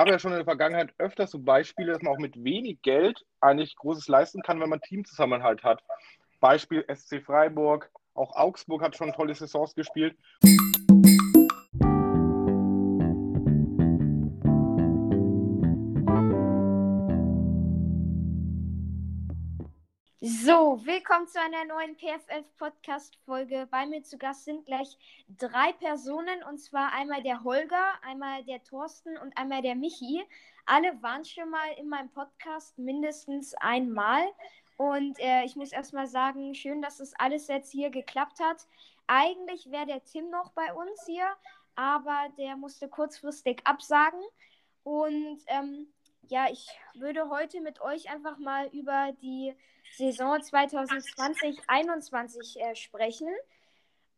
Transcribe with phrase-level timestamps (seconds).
[0.00, 3.22] gab ja schon in der Vergangenheit öfters so Beispiele, dass man auch mit wenig Geld
[3.42, 5.82] eigentlich Großes leisten kann, wenn man Teamzusammenhalt hat.
[6.40, 10.16] Beispiel SC Freiburg, auch Augsburg hat schon tolle Saisons gespielt.
[20.42, 23.68] So, willkommen zu einer neuen PFF-Podcast-Folge.
[23.70, 24.96] Bei mir zu Gast sind gleich
[25.36, 30.24] drei Personen, und zwar einmal der Holger, einmal der Thorsten und einmal der Michi.
[30.64, 34.22] Alle waren schon mal in meinem Podcast mindestens einmal.
[34.78, 38.66] Und äh, ich muss erstmal sagen, schön, dass das alles jetzt hier geklappt hat.
[39.08, 41.28] Eigentlich wäre der Tim noch bei uns hier,
[41.74, 44.22] aber der musste kurzfristig absagen.
[44.84, 45.92] Und ähm,
[46.30, 49.52] ja, ich würde heute mit euch einfach mal über die
[49.96, 53.28] Saison 2020-21 äh, sprechen.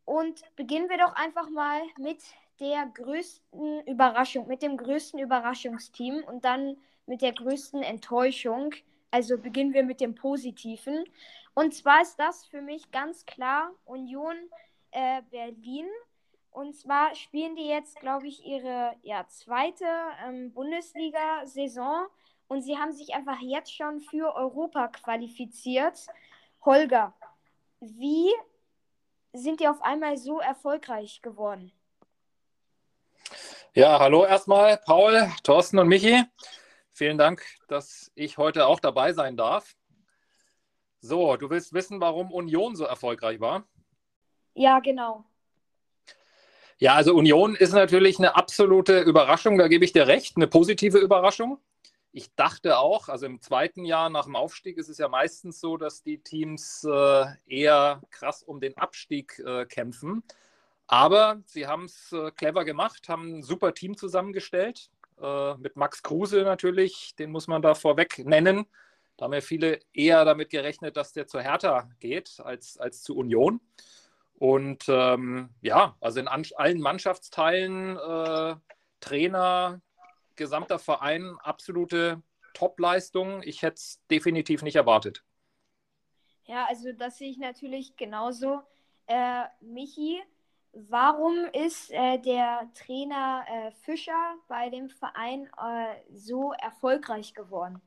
[0.05, 2.21] Und beginnen wir doch einfach mal mit
[2.59, 8.75] der größten Überraschung, mit dem größten Überraschungsteam und dann mit der größten Enttäuschung.
[9.09, 11.03] Also beginnen wir mit dem Positiven.
[11.55, 14.35] Und zwar ist das für mich ganz klar Union
[14.91, 15.87] äh, Berlin.
[16.53, 19.85] Und zwar spielen die jetzt, glaube ich, ihre ja, zweite
[20.23, 22.05] ähm, Bundesliga-Saison
[22.47, 26.05] und sie haben sich einfach jetzt schon für Europa qualifiziert.
[26.63, 27.15] Holger,
[27.79, 28.31] wie
[29.33, 31.71] sind die auf einmal so erfolgreich geworden?
[33.73, 36.23] Ja, hallo erstmal, Paul, Thorsten und Michi.
[36.91, 39.75] Vielen Dank, dass ich heute auch dabei sein darf.
[41.01, 43.67] So, du willst wissen, warum Union so erfolgreich war?
[44.53, 45.25] Ja, genau.
[46.79, 50.97] Ja, also Union ist natürlich eine absolute Überraschung, da gebe ich dir recht, eine positive
[50.97, 51.59] Überraschung
[52.15, 55.77] ich dachte auch, also im zweiten Jahr nach dem Aufstieg ist es ja meistens so,
[55.77, 60.23] dass die Teams äh, eher krass um den Abstieg äh, kämpfen.
[60.85, 64.89] Aber sie haben es äh, clever gemacht, haben ein super Team zusammengestellt.
[65.59, 68.65] Mit Max Kruse natürlich, den muss man da vorweg nennen.
[69.15, 73.15] Da haben ja viele eher damit gerechnet, dass der zu Hertha geht als, als zu
[73.15, 73.61] Union.
[74.43, 78.55] Und ähm, ja, also in allen Mannschaftsteilen, äh,
[78.99, 79.79] Trainer,
[80.35, 82.21] gesamter Verein absolute
[82.53, 83.41] Top-Leistung.
[83.43, 85.23] Ich hätte es definitiv nicht erwartet.
[86.43, 88.59] Ja, also das sehe ich natürlich genauso.
[89.07, 90.21] Äh, Michi,
[90.73, 97.81] warum ist äh, der Trainer äh, Fischer bei dem Verein äh, so erfolgreich geworden?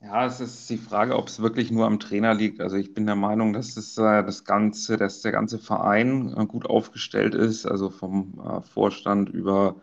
[0.00, 2.60] Ja, es ist die Frage, ob es wirklich nur am Trainer liegt.
[2.60, 6.46] Also ich bin der Meinung, dass es äh, das ganze, dass der ganze Verein äh,
[6.46, 9.80] gut aufgestellt ist, also vom Vorstand über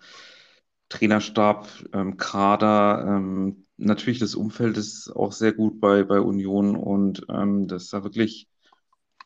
[0.90, 7.25] Trainerstab, ähm, Kader, ähm, natürlich das Umfeld ist auch sehr gut bei, bei Union und
[7.30, 8.47] ähm, dass da wirklich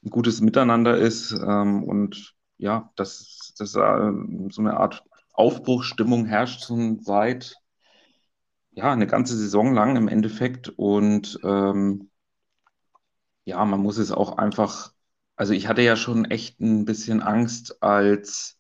[0.04, 4.12] ein gutes Miteinander ist ähm, und ja, dass, dass äh,
[4.50, 7.56] so eine Art Aufbruchsstimmung herrscht schon seit
[8.78, 12.12] ja, eine ganze Saison lang im Endeffekt und ähm,
[13.44, 14.94] ja, man muss es auch einfach,
[15.36, 18.60] also ich hatte ja schon echt ein bisschen Angst, als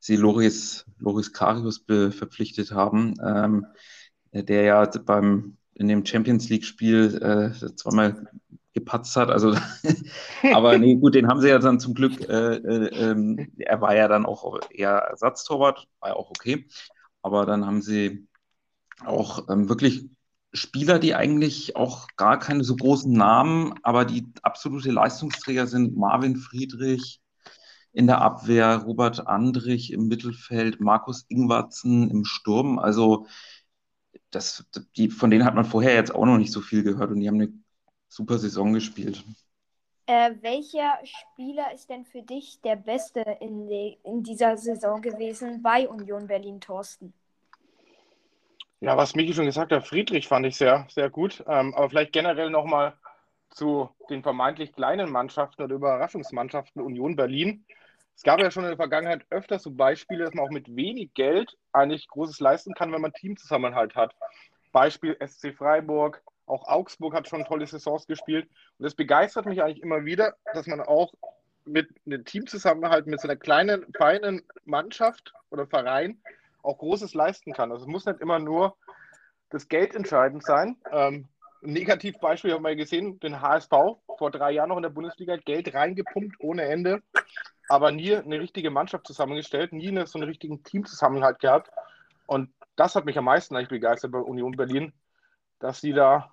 [0.00, 3.66] sie Loris, Loris Karius verpflichtet haben, ähm,
[4.32, 8.26] der ja beim in dem Champions League-Spiel äh, zweimal
[8.72, 9.30] gepatzt hat.
[9.30, 9.54] Also,
[10.54, 12.28] aber nee, gut, den haben sie ja dann zum Glück.
[12.28, 16.66] Äh, äh, ähm, er war ja dann auch eher Ersatztorwart, war ja auch okay.
[17.22, 18.26] Aber dann haben sie
[19.04, 20.08] auch ähm, wirklich
[20.52, 25.96] Spieler, die eigentlich auch gar keine so großen Namen, aber die absolute Leistungsträger sind.
[25.96, 27.20] Marvin Friedrich,
[27.96, 32.78] in der Abwehr, Robert Andrich im Mittelfeld, Markus Ingwarzen im Sturm.
[32.78, 33.26] Also
[34.30, 37.20] das, die, von denen hat man vorher jetzt auch noch nicht so viel gehört und
[37.20, 37.52] die haben eine
[38.08, 39.24] super Saison gespielt.
[40.04, 43.66] Äh, welcher Spieler ist denn für dich der Beste in,
[44.04, 47.14] in dieser Saison gewesen bei Union Berlin, Thorsten?
[48.80, 51.42] Ja, was Miki schon gesagt hat, Friedrich fand ich sehr, sehr gut.
[51.46, 52.94] Ähm, aber vielleicht generell nochmal
[53.50, 57.64] zu den vermeintlich kleinen Mannschaften oder Überraschungsmannschaften Union Berlin.
[58.14, 61.14] Es gab ja schon in der Vergangenheit öfters so Beispiele, dass man auch mit wenig
[61.14, 64.14] Geld eigentlich Großes leisten kann, wenn man Teamzusammenhalt hat.
[64.72, 68.46] Beispiel SC Freiburg, auch Augsburg hat schon tolle Saisons gespielt.
[68.78, 71.14] Und das begeistert mich eigentlich immer wieder, dass man auch
[71.64, 76.20] mit einem Teamzusammenhalt, mit so einer kleinen, feinen Mannschaft oder Verein
[76.66, 77.72] auch Großes leisten kann.
[77.72, 78.76] Also es muss nicht immer nur
[79.50, 80.76] das Geld entscheidend sein.
[80.90, 81.28] Ähm,
[81.62, 83.70] ein Negativbeispiel haben wir gesehen, den HSV
[84.18, 87.02] vor drei Jahren noch in der Bundesliga Geld reingepumpt ohne Ende
[87.68, 91.70] aber nie eine richtige Mannschaft zusammengestellt, nie eine, so einen richtigen Teamzusammenhalt gehabt.
[92.26, 94.92] Und das hat mich am meisten eigentlich begeistert bei Union Berlin,
[95.58, 96.32] dass sie da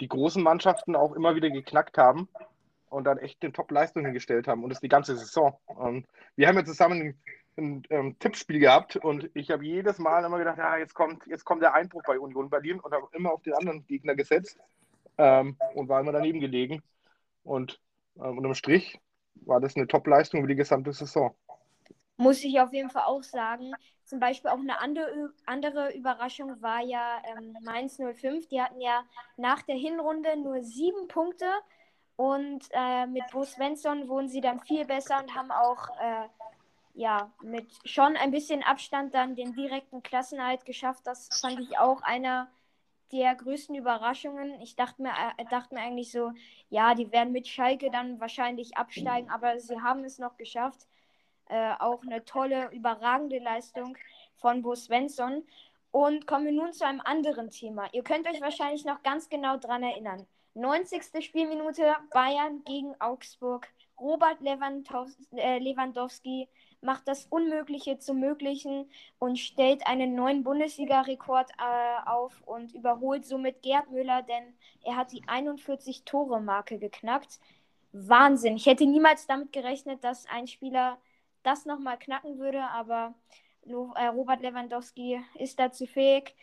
[0.00, 2.28] die großen Mannschaften auch immer wieder geknackt haben
[2.88, 5.58] und dann echt eine Top-Leistung hingestellt haben und das die ganze Saison.
[5.66, 6.06] Und
[6.36, 7.20] wir haben ja zusammen
[7.60, 11.44] ein ähm, Tippspiel gehabt und ich habe jedes Mal immer gedacht, ja, jetzt kommt, jetzt
[11.44, 14.58] kommt der Einbruch bei Union Berlin und habe immer auf den anderen Gegner gesetzt
[15.18, 16.82] ähm, und war immer daneben gelegen.
[17.44, 17.80] Und
[18.16, 18.98] ähm, unterm Strich
[19.34, 21.34] war das eine Top-Leistung über die gesamte Saison.
[22.16, 23.72] Muss ich auf jeden Fall auch sagen.
[24.04, 28.48] Zum Beispiel auch eine andere, andere Überraschung war ja ähm, Mainz 05.
[28.48, 29.04] Die hatten ja
[29.36, 31.46] nach der Hinrunde nur sieben Punkte
[32.16, 36.28] und äh, mit Bo Svensson wurden sie dann viel besser und haben auch äh,
[36.94, 41.06] ja, mit schon ein bisschen Abstand dann den direkten Klassenhalt geschafft.
[41.06, 42.48] Das fand ich auch einer
[43.12, 44.60] der größten Überraschungen.
[44.60, 46.32] Ich dachte mir, äh, dachte mir eigentlich so,
[46.68, 50.86] ja, die werden mit Schalke dann wahrscheinlich absteigen, aber sie haben es noch geschafft.
[51.48, 53.96] Äh, auch eine tolle, überragende Leistung
[54.36, 55.44] von Bo Svensson.
[55.90, 57.88] Und kommen wir nun zu einem anderen Thema.
[57.92, 60.26] Ihr könnt euch wahrscheinlich noch ganz genau daran erinnern.
[60.54, 61.24] 90.
[61.24, 63.68] Spielminute Bayern gegen Augsburg.
[63.98, 66.48] Robert äh, Lewandowski
[66.82, 73.62] macht das Unmögliche zum Möglichen und stellt einen neuen Bundesliga-Rekord äh, auf und überholt somit
[73.62, 77.38] Gerd Müller, denn er hat die 41-Tore-Marke geknackt.
[77.92, 78.56] Wahnsinn.
[78.56, 80.98] Ich hätte niemals damit gerechnet, dass ein Spieler
[81.42, 83.14] das nochmal knacken würde, aber
[83.66, 86.34] äh, Robert Lewandowski ist dazu fähig.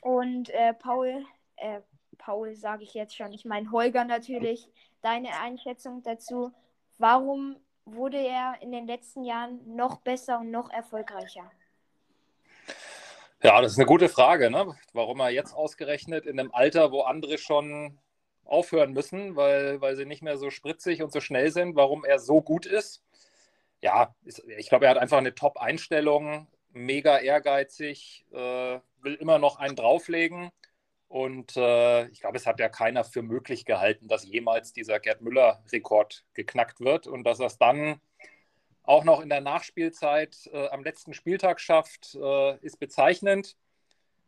[0.00, 1.24] Und äh, Paul,
[1.56, 1.80] äh,
[2.18, 4.68] Paul sage ich jetzt schon, ich meine Holger natürlich,
[5.02, 6.52] deine Einschätzung dazu.
[6.98, 7.56] Warum
[7.86, 11.50] wurde er in den letzten Jahren noch besser und noch erfolgreicher?
[13.42, 14.74] Ja, das ist eine gute Frage, ne?
[14.94, 17.98] warum er jetzt ausgerechnet in einem Alter, wo andere schon
[18.44, 22.18] aufhören müssen, weil, weil sie nicht mehr so spritzig und so schnell sind, warum er
[22.18, 23.02] so gut ist.
[23.82, 24.14] Ja,
[24.56, 30.50] ich glaube, er hat einfach eine Top-Einstellung, mega ehrgeizig, äh, will immer noch einen drauflegen.
[31.14, 35.20] Und äh, ich glaube, es hat ja keiner für möglich gehalten, dass jemals dieser Gerd
[35.20, 38.00] Müller-Rekord geknackt wird und dass er es dann
[38.82, 43.56] auch noch in der Nachspielzeit äh, am letzten Spieltag schafft, äh, ist bezeichnend.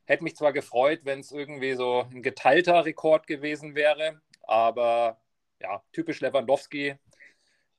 [0.05, 5.21] Hätte mich zwar gefreut, wenn es irgendwie so ein geteilter Rekord gewesen wäre, aber
[5.61, 6.95] ja, typisch Lewandowski.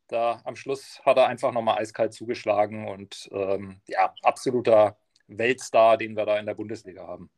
[0.10, 6.18] Da am Schluss hat er einfach nochmal eiskalt zugeschlagen und ähm, ja, absoluter Weltstar, den
[6.18, 7.30] wir da in der Bundesliga haben.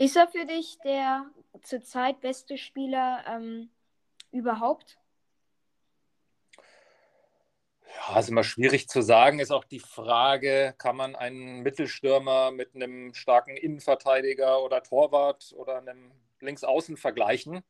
[0.00, 1.28] Ist er für dich der
[1.62, 3.68] zurzeit beste Spieler ähm,
[4.30, 4.96] überhaupt?
[8.06, 9.40] Ja, ist immer schwierig zu sagen.
[9.40, 15.78] Ist auch die Frage, kann man einen Mittelstürmer mit einem starken Innenverteidiger oder Torwart oder
[15.78, 17.64] einem Linksaußen vergleichen?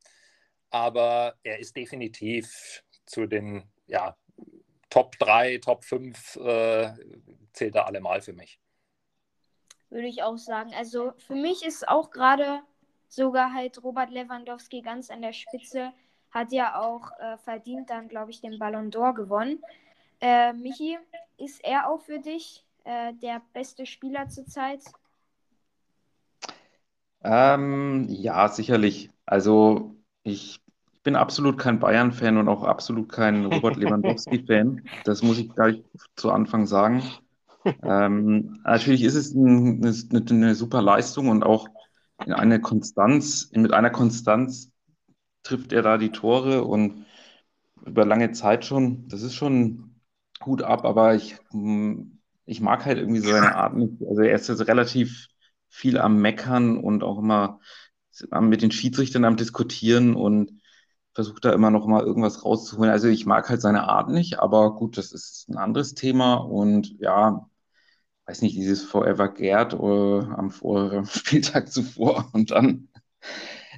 [0.69, 4.15] Aber er ist definitiv zu den ja,
[4.91, 6.93] Top 3, Top 5 äh,
[7.53, 8.59] zählt er allemal für mich
[9.89, 10.71] würde ich auch sagen.
[10.77, 12.61] Also für mich ist auch gerade
[13.07, 15.91] sogar halt Robert Lewandowski ganz an der Spitze.
[16.31, 19.59] Hat ja auch äh, verdient dann, glaube ich, den Ballon d'Or gewonnen.
[20.21, 20.97] Äh, Michi,
[21.37, 24.83] ist er auch für dich äh, der beste Spieler zurzeit?
[27.23, 29.09] Ähm, ja, sicherlich.
[29.25, 30.61] Also ich
[31.01, 34.87] bin absolut kein Bayern-Fan und auch absolut kein Robert Lewandowski-Fan.
[35.05, 35.83] Das muss ich gleich
[36.15, 37.01] zu Anfang sagen
[37.65, 41.67] ähm, natürlich ist es ein, eine, eine, super Leistung und auch
[42.25, 44.71] in eine Konstanz, mit einer Konstanz
[45.43, 47.05] trifft er da die Tore und
[47.85, 49.07] über lange Zeit schon.
[49.07, 49.95] Das ist schon
[50.45, 54.01] Hut ab, aber ich, hm, ich mag halt irgendwie so seine Art nicht.
[54.07, 55.27] Also er ist jetzt relativ
[55.67, 57.59] viel am Meckern und auch immer
[58.41, 60.58] mit den Schiedsrichtern am Diskutieren und
[61.19, 62.89] versucht da immer noch mal irgendwas rauszuholen.
[62.89, 66.97] Also ich mag halt seine Art nicht, aber gut, das ist ein anderes Thema und
[67.01, 67.49] ja,
[68.25, 72.87] weiß nicht, dieses Forever Gerd uh, am vor Spieltag zuvor und dann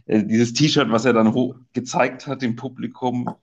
[0.05, 1.33] äh, dieses T-Shirt, was er dann
[1.73, 3.33] gezeigt hat dem Publikum.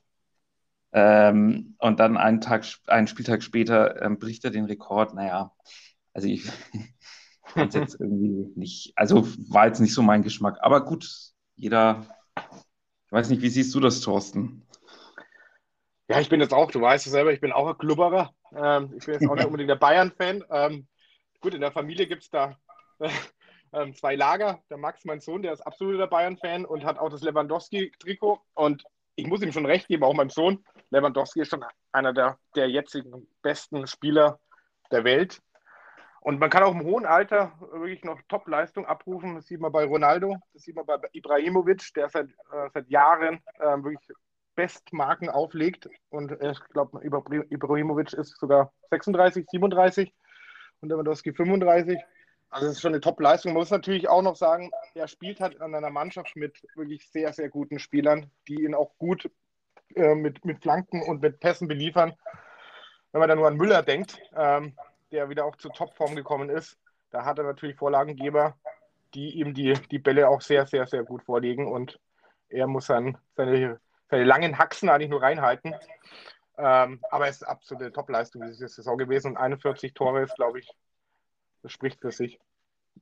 [0.92, 5.12] Ähm, und dann einen Tag, einen Spieltag später ähm, bricht er den Rekord.
[5.14, 5.52] Naja,
[6.12, 6.44] also ich
[7.42, 10.58] fand jetzt irgendwie nicht, also war jetzt nicht so mein Geschmack.
[10.60, 12.06] Aber gut, jeder,
[13.08, 14.62] ich weiß nicht, wie siehst du das, Thorsten?
[16.08, 18.32] Ja, ich bin jetzt auch, du weißt es selber, ich bin auch ein Klubberer.
[18.54, 20.44] Ähm, ich bin jetzt auch nicht unbedingt der Bayern-Fan.
[20.50, 20.86] Ähm,
[21.40, 22.56] Gut, in der Familie gibt es da
[22.98, 24.60] äh, zwei Lager.
[24.70, 28.40] Der Max, mein Sohn, der ist absoluter Bayern-Fan und hat auch das Lewandowski-Trikot.
[28.54, 28.82] Und
[29.14, 30.64] ich muss ihm schon recht geben, auch meinem Sohn.
[30.90, 34.40] Lewandowski ist schon einer der, der jetzigen besten Spieler
[34.90, 35.40] der Welt.
[36.20, 39.36] Und man kann auch im hohen Alter wirklich noch Top-Leistung abrufen.
[39.36, 43.40] Das sieht man bei Ronaldo, das sieht man bei Ibrahimovic, der seit, äh, seit Jahren
[43.58, 44.08] äh, wirklich
[44.56, 45.88] Bestmarken auflegt.
[46.10, 50.12] Und ich glaube, Ibrahimovic ist sogar 36, 37
[50.80, 51.98] und Lewandowski 35.
[52.50, 53.52] Also es ist schon eine Top-Leistung.
[53.52, 57.32] Man muss natürlich auch noch sagen, er spielt halt an einer Mannschaft mit wirklich sehr,
[57.32, 59.30] sehr guten Spielern, die ihn auch gut
[59.94, 62.14] äh, mit, mit Flanken und mit Pässen beliefern.
[63.12, 64.76] Wenn man da nur an Müller denkt, ähm,
[65.12, 66.78] der wieder auch zur Topform gekommen ist.
[67.10, 68.56] Da hat er natürlich Vorlagengeber,
[69.14, 71.98] die ihm die, die Bälle auch sehr, sehr, sehr gut vorlegen und
[72.48, 75.74] er muss sein, seine, seine langen Haxen eigentlich nur reinhalten.
[76.56, 80.68] Ähm, aber es ist absolute Topleistung diese Saison gewesen und 41 Tore ist, glaube ich,
[81.62, 82.38] das spricht für sich.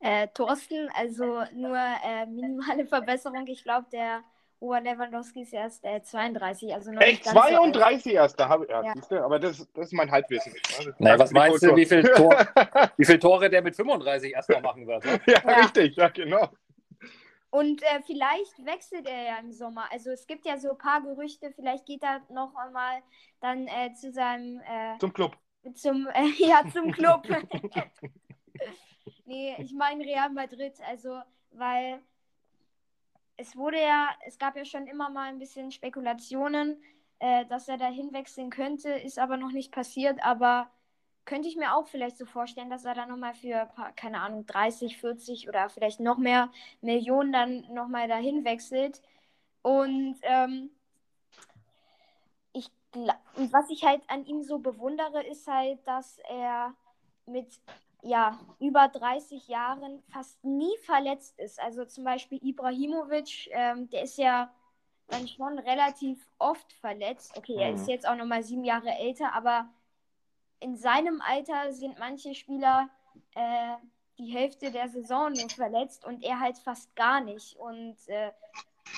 [0.00, 3.46] Äh, Thorsten, also nur äh, minimale Verbesserung.
[3.46, 4.22] Ich glaube, der
[4.60, 6.72] Robert Lewandowski ist erst äh, 32.
[6.74, 7.24] Also noch Echt?
[7.24, 8.40] 32 so erst?
[8.40, 8.92] Da habe ja, ja.
[8.94, 10.52] Siehste, aber das, das ist mein Halbwissen.
[10.52, 10.94] Ne?
[10.98, 12.34] Naja, was meinst du, wie, viel Tor,
[12.96, 15.04] wie viele Tore der mit 35 erst noch machen wird?
[15.04, 15.20] Ne?
[15.26, 16.48] Ja, ja, richtig, ja, genau.
[17.50, 19.90] Und äh, vielleicht wechselt er ja im Sommer.
[19.90, 23.02] Also es gibt ja so ein paar Gerüchte, vielleicht geht er noch einmal
[23.40, 24.60] dann äh, zu seinem...
[24.60, 25.36] Äh, zum Club.
[25.74, 27.22] Zum, äh, ja, zum Club.
[29.26, 30.74] nee, ich meine Real Madrid.
[30.88, 31.20] Also,
[31.52, 32.00] weil
[33.36, 36.82] es wurde ja, es gab ja schon immer mal ein bisschen Spekulationen,
[37.18, 40.22] äh, dass er da hinwechseln könnte, ist aber noch nicht passiert.
[40.22, 40.70] Aber
[41.24, 44.98] könnte ich mir auch vielleicht so vorstellen, dass er dann nochmal für, keine Ahnung, 30,
[44.98, 46.50] 40 oder vielleicht noch mehr
[46.80, 49.02] Millionen dann nochmal dahin wechselt.
[49.62, 50.70] Und ähm,
[52.52, 56.74] ich, was ich halt an ihm so bewundere, ist halt, dass er
[57.26, 57.48] mit
[58.02, 61.60] ja, über 30 Jahren fast nie verletzt ist.
[61.60, 64.52] Also zum Beispiel Ibrahimovic, ähm, der ist ja
[65.08, 67.36] dann schon relativ oft verletzt.
[67.36, 67.90] Okay, er ist mhm.
[67.90, 69.68] jetzt auch nochmal sieben Jahre älter, aber
[70.60, 72.88] in seinem Alter sind manche Spieler
[73.34, 73.76] äh,
[74.18, 77.56] die Hälfte der Saison nur verletzt und er halt fast gar nicht.
[77.56, 78.32] Und äh,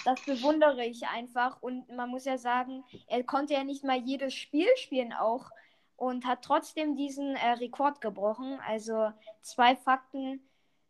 [0.05, 1.61] das bewundere ich einfach.
[1.63, 5.51] Und man muss ja sagen, er konnte ja nicht mal jedes Spiel spielen auch
[5.99, 8.59] und hat trotzdem diesen äh, Rekord gebrochen.
[8.67, 9.13] Also
[9.43, 10.41] zwei Fakten,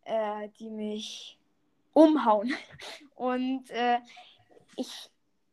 [0.04, 1.38] äh, die mich
[1.94, 2.54] umhauen.
[3.16, 3.98] Und äh,
[4.76, 5.10] ich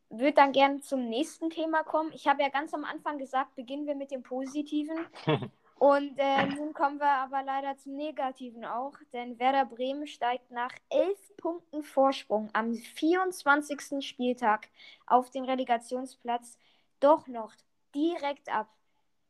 [0.09, 2.11] würde dann gerne zum nächsten Thema kommen.
[2.13, 4.97] Ich habe ja ganz am Anfang gesagt, beginnen wir mit dem Positiven.
[5.77, 10.71] Und äh, nun kommen wir aber leider zum Negativen auch, denn Werder Bremen steigt nach
[10.89, 14.05] elf Punkten Vorsprung am 24.
[14.05, 14.69] Spieltag
[15.05, 16.57] auf den Relegationsplatz
[16.99, 17.53] doch noch
[17.93, 18.69] direkt ab.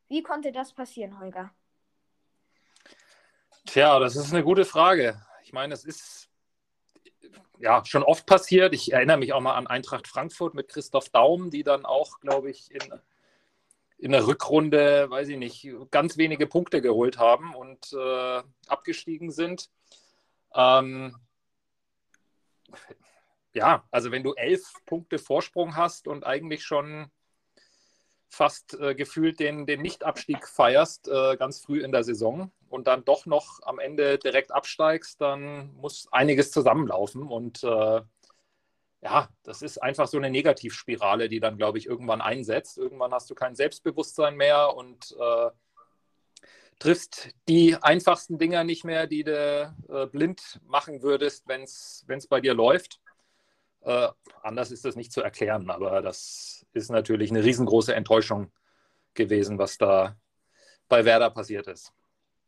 [0.08, 1.52] Wie konnte das passieren, Holger?
[3.66, 5.20] Tja, das ist eine gute Frage.
[5.42, 6.28] Ich meine, es ist
[7.58, 8.74] ja schon oft passiert.
[8.74, 12.50] Ich erinnere mich auch mal an Eintracht Frankfurt mit Christoph Daum, die dann auch, glaube
[12.50, 12.82] ich, in,
[13.98, 19.70] in der Rückrunde, weiß ich nicht, ganz wenige Punkte geholt haben und äh, abgestiegen sind.
[20.54, 21.16] Ähm,
[23.52, 27.10] ja, also wenn du elf Punkte Vorsprung hast und eigentlich schon
[28.28, 33.04] fast äh, gefühlt den, den Nicht-Abstieg feierst, äh, ganz früh in der Saison und dann
[33.04, 37.22] doch noch am Ende direkt absteigst, dann muss einiges zusammenlaufen.
[37.22, 38.00] Und äh,
[39.02, 42.78] ja, das ist einfach so eine Negativspirale, die dann, glaube ich, irgendwann einsetzt.
[42.78, 45.50] Irgendwann hast du kein Selbstbewusstsein mehr und äh,
[46.78, 52.40] triffst die einfachsten Dinger nicht mehr, die du äh, blind machen würdest, wenn es bei
[52.40, 53.00] dir läuft.
[53.82, 54.08] Äh,
[54.42, 58.50] anders ist das nicht zu erklären, aber das ist natürlich eine riesengroße Enttäuschung
[59.14, 60.16] gewesen, was da
[60.88, 61.92] bei Werder passiert ist.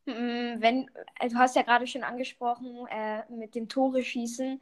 [0.07, 4.61] Mm, wenn, also du hast ja gerade schon angesprochen, äh, mit dem Tore schießen.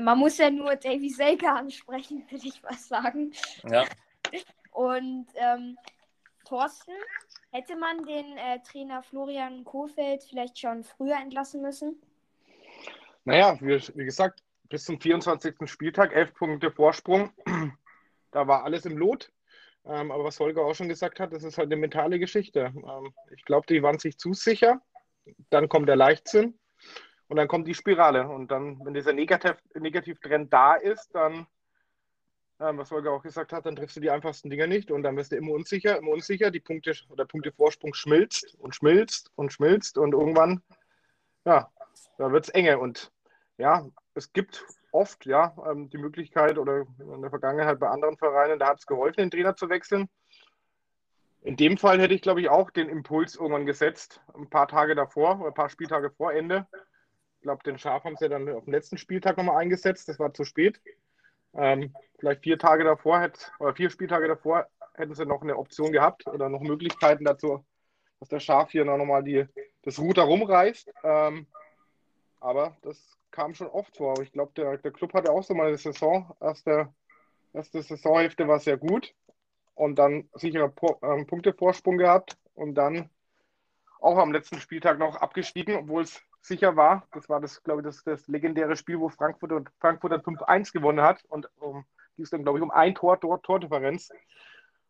[0.00, 3.32] Man muss ja nur Davy Selke ansprechen, würde ich was sagen.
[3.68, 3.84] Ja.
[4.72, 5.76] Und ähm,
[6.44, 6.92] Thorsten,
[7.50, 12.00] hätte man den äh, Trainer Florian Kohfeldt vielleicht schon früher entlassen müssen?
[13.24, 15.54] Naja, wie, wie gesagt, bis zum 24.
[15.64, 17.32] Spieltag, elf Punkte Vorsprung.
[18.30, 19.32] Da war alles im Lot.
[19.86, 22.74] Ähm, aber was Holger auch schon gesagt hat, das ist halt eine mentale Geschichte.
[22.76, 24.82] Ähm, ich glaube, die waren sich zu sicher.
[25.48, 26.58] Dann kommt der Leichtsinn
[27.28, 28.28] und dann kommt die Spirale.
[28.28, 31.46] Und dann, wenn dieser Negativ Negativtrend da ist, dann,
[32.60, 35.16] ähm, was Holger auch gesagt hat, dann triffst du die einfachsten Dinge nicht und dann
[35.16, 36.50] wirst du immer unsicher, immer unsicher.
[36.50, 40.62] Die Punkte oder Punktevorsprung schmilzt und schmilzt und schmilzt und irgendwann,
[41.46, 41.70] ja,
[42.18, 42.78] da wird es enge.
[42.78, 43.10] Und
[43.56, 48.58] ja, es gibt oft ja ähm, die Möglichkeit oder in der Vergangenheit bei anderen Vereinen,
[48.58, 50.08] da hat es geholfen, den Trainer zu wechseln.
[51.42, 54.94] In dem Fall hätte ich, glaube ich, auch den Impuls irgendwann gesetzt, ein paar Tage
[54.94, 56.66] davor oder ein paar Spieltage vor Ende.
[57.36, 60.34] Ich glaube, den Schaf haben sie dann auf dem letzten Spieltag nochmal eingesetzt, das war
[60.34, 60.80] zu spät.
[61.54, 65.92] Ähm, vielleicht vier Tage davor hätte, oder vier Spieltage davor hätten sie noch eine Option
[65.92, 67.64] gehabt oder noch Möglichkeiten dazu,
[68.18, 69.46] dass der Schaf hier noch mal die,
[69.82, 70.92] das Ruder rumreißt.
[71.04, 71.46] Ähm,
[72.40, 74.20] aber das kam schon oft vor.
[74.20, 76.34] Ich glaube, der, der Club hatte auch so mal eine Saison.
[76.40, 76.92] Erste,
[77.52, 79.14] erste Saisonhälfte war sehr gut
[79.74, 83.10] und dann sicherer äh, Punktevorsprung gehabt und dann
[84.00, 87.06] auch am letzten Spieltag noch abgestiegen, obwohl es sicher war.
[87.12, 91.00] Das war das, glaube ich, das, das legendäre Spiel, wo Frankfurt und Frankfurt 5-1 gewonnen
[91.00, 91.84] hat und um,
[92.16, 94.10] ging es dann, glaube ich, um ein Tor, Tor, Tordifferenz.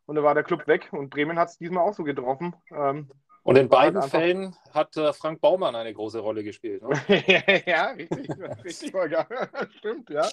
[0.05, 2.55] Und da war der Club weg und Bremen hat es diesmal auch so getroffen.
[2.71, 3.11] Ähm,
[3.43, 6.81] Und in beiden Fällen hat äh, Frank Baumann eine große Rolle gespielt.
[6.81, 7.01] Ne?
[7.65, 8.29] ja, richtig,
[8.63, 9.27] richtig, Holger.
[9.77, 10.27] Stimmt, ja.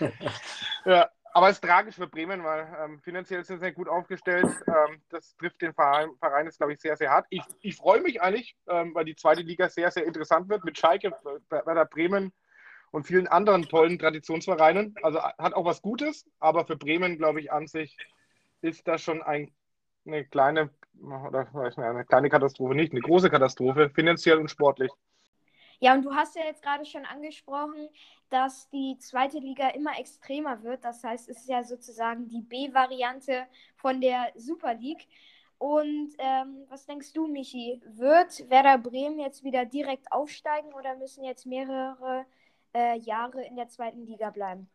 [0.84, 1.10] ja.
[1.32, 4.46] Aber es ist tragisch für Bremen, weil ähm, finanziell sind sie nicht gut aufgestellt.
[4.66, 7.26] Ähm, das trifft den Verein, Verein ist, glaube ich, sehr, sehr hart.
[7.28, 10.78] Ich, ich freue mich eigentlich, ähm, weil die zweite Liga sehr, sehr interessant wird mit
[10.78, 11.12] Schalke,
[11.50, 12.32] Werder Bremen
[12.90, 14.94] und vielen anderen tollen Traditionsvereinen.
[15.02, 17.94] Also hat auch was Gutes, aber für Bremen, glaube ich, an sich
[18.62, 19.52] ist das schon ein,
[20.06, 20.70] eine kleine,
[21.02, 24.90] oder eine kleine Katastrophe, nicht eine große Katastrophe, finanziell und sportlich.
[25.78, 27.88] Ja, und du hast ja jetzt gerade schon angesprochen,
[28.30, 30.84] dass die zweite Liga immer extremer wird.
[30.84, 33.46] Das heißt, es ist ja sozusagen die B-Variante
[33.76, 35.06] von der Super League.
[35.58, 37.82] Und ähm, was denkst du, Michi?
[37.84, 42.26] Wird Werder Bremen jetzt wieder direkt aufsteigen oder müssen jetzt mehrere
[42.74, 44.68] äh, Jahre in der zweiten Liga bleiben?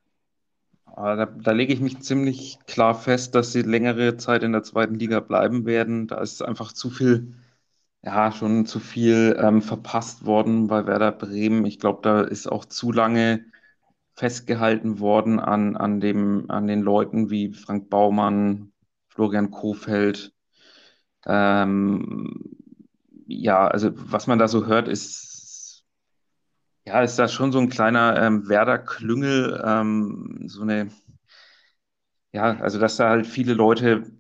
[0.86, 4.96] Da, da, lege ich mich ziemlich klar fest, dass sie längere Zeit in der zweiten
[4.96, 6.08] Liga bleiben werden.
[6.08, 7.34] Da ist einfach zu viel
[8.04, 11.66] ja, schon zu viel ähm, verpasst worden bei Werder Bremen.
[11.66, 13.46] Ich glaube, da ist auch zu lange
[14.16, 18.74] festgehalten worden an, an, dem, an den Leuten wie Frank Baumann,
[19.10, 20.34] Florian Kofeld.
[21.26, 22.56] Ähm,
[23.28, 25.31] ja, also was man da so hört, ist,
[26.86, 30.90] ja, ist da schon so ein kleiner ähm, Werder-Klüngel, ähm, so eine,
[32.32, 34.12] ja, also dass da halt viele Leute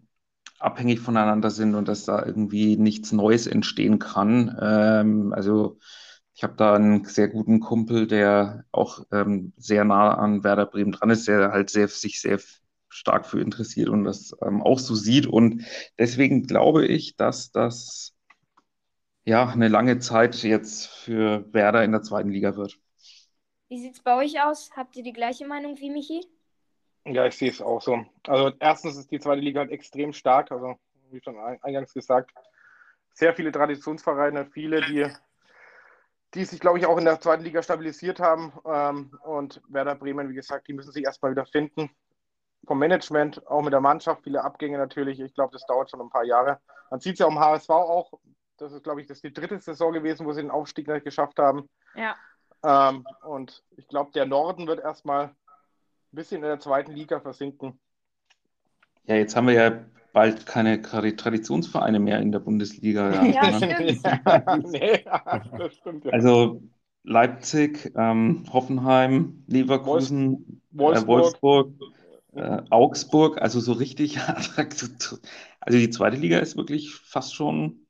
[0.59, 4.57] abhängig voneinander sind und dass da irgendwie nichts Neues entstehen kann.
[4.61, 5.79] Ähm, also
[6.35, 10.91] ich habe da einen sehr guten Kumpel, der auch ähm, sehr nah an Werder Bremen
[10.93, 12.39] dran ist, der halt sehr, sich sehr
[12.89, 15.27] stark für interessiert und das ähm, auch so sieht.
[15.27, 15.63] Und
[15.99, 18.13] deswegen glaube ich, dass das
[19.25, 22.79] ja eine lange Zeit jetzt für Werder in der zweiten Liga wird.
[23.69, 24.71] Wie sieht es bei euch aus?
[24.75, 26.25] Habt ihr die gleiche Meinung wie Michi?
[27.05, 28.05] Ja, ich sehe es auch so.
[28.27, 30.75] Also erstens ist die zweite Liga halt extrem stark, also
[31.09, 32.31] wie schon eingangs gesagt,
[33.13, 35.07] sehr viele Traditionsvereine, viele, die,
[36.33, 38.53] die sich, glaube ich, auch in der zweiten Liga stabilisiert haben.
[38.65, 41.89] Ähm, und Werder Bremen, wie gesagt, die müssen sich erstmal wieder finden.
[42.67, 45.19] Vom Management, auch mit der Mannschaft, viele Abgänge natürlich.
[45.19, 46.59] Ich glaube, das dauert schon ein paar Jahre.
[46.89, 48.11] Man sieht es ja um HSV auch.
[48.61, 51.03] Das ist, glaube ich, das ist die dritte Saison gewesen, wo sie den Aufstieg nicht
[51.03, 51.67] geschafft haben.
[51.95, 52.15] Ja.
[52.63, 55.35] Ähm, und ich glaube, der Norden wird erstmal ein
[56.11, 57.79] bisschen in der zweiten Liga versinken.
[59.05, 63.11] Ja, jetzt haben wir ja bald keine Traditionsvereine mehr in der Bundesliga.
[63.11, 64.03] Ja, ja stimmt.
[64.25, 65.05] ja, nee,
[65.57, 66.11] das stimmt ja.
[66.11, 66.61] Also
[67.01, 71.73] Leipzig, ähm, Hoffenheim, Leverkusen, Wolfsburg, äh, Wolfsburg
[72.33, 74.19] äh, Augsburg, also so richtig
[75.59, 77.80] Also die zweite Liga ist wirklich fast schon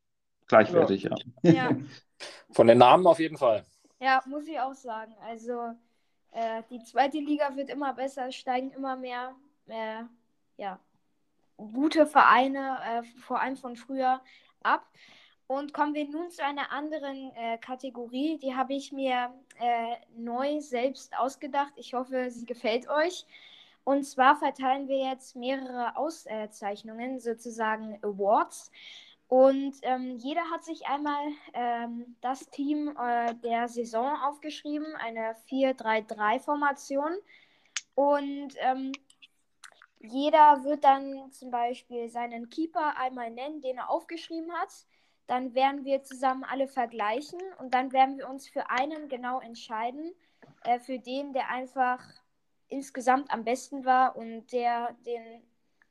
[0.51, 1.15] gleichwertig, ja.
[1.43, 1.69] ja.
[2.51, 3.65] Von den Namen auf jeden Fall.
[3.99, 5.15] Ja, muss ich auch sagen.
[5.27, 5.73] Also
[6.31, 9.33] äh, die zweite Liga wird immer besser, es steigen immer mehr
[9.67, 10.03] äh,
[10.57, 10.79] ja,
[11.57, 14.21] gute Vereine, äh, vor allem von früher,
[14.63, 14.87] ab.
[15.47, 18.37] Und kommen wir nun zu einer anderen äh, Kategorie.
[18.37, 21.73] Die habe ich mir äh, neu selbst ausgedacht.
[21.75, 23.25] Ich hoffe, sie gefällt euch.
[23.83, 28.71] Und zwar verteilen wir jetzt mehrere Auszeichnungen, sozusagen Awards.
[29.31, 37.13] Und ähm, jeder hat sich einmal ähm, das Team äh, der Saison aufgeschrieben, eine 4-3-3-Formation.
[37.95, 38.91] Und ähm,
[39.99, 44.85] jeder wird dann zum Beispiel seinen Keeper einmal nennen, den er aufgeschrieben hat.
[45.27, 50.11] Dann werden wir zusammen alle vergleichen und dann werden wir uns für einen genau entscheiden,
[50.65, 52.03] äh, für den, der einfach
[52.67, 55.41] insgesamt am besten war und der den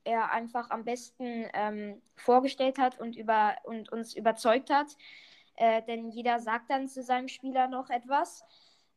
[0.04, 4.96] er einfach am besten ähm, vorgestellt hat und, über, und uns überzeugt hat.
[5.56, 8.44] Äh, denn jeder sagt dann zu seinem Spieler noch etwas.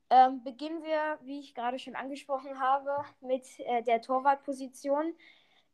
[0.09, 5.13] Ähm, beginnen wir, wie ich gerade schon angesprochen habe, mit äh, der Torwartposition.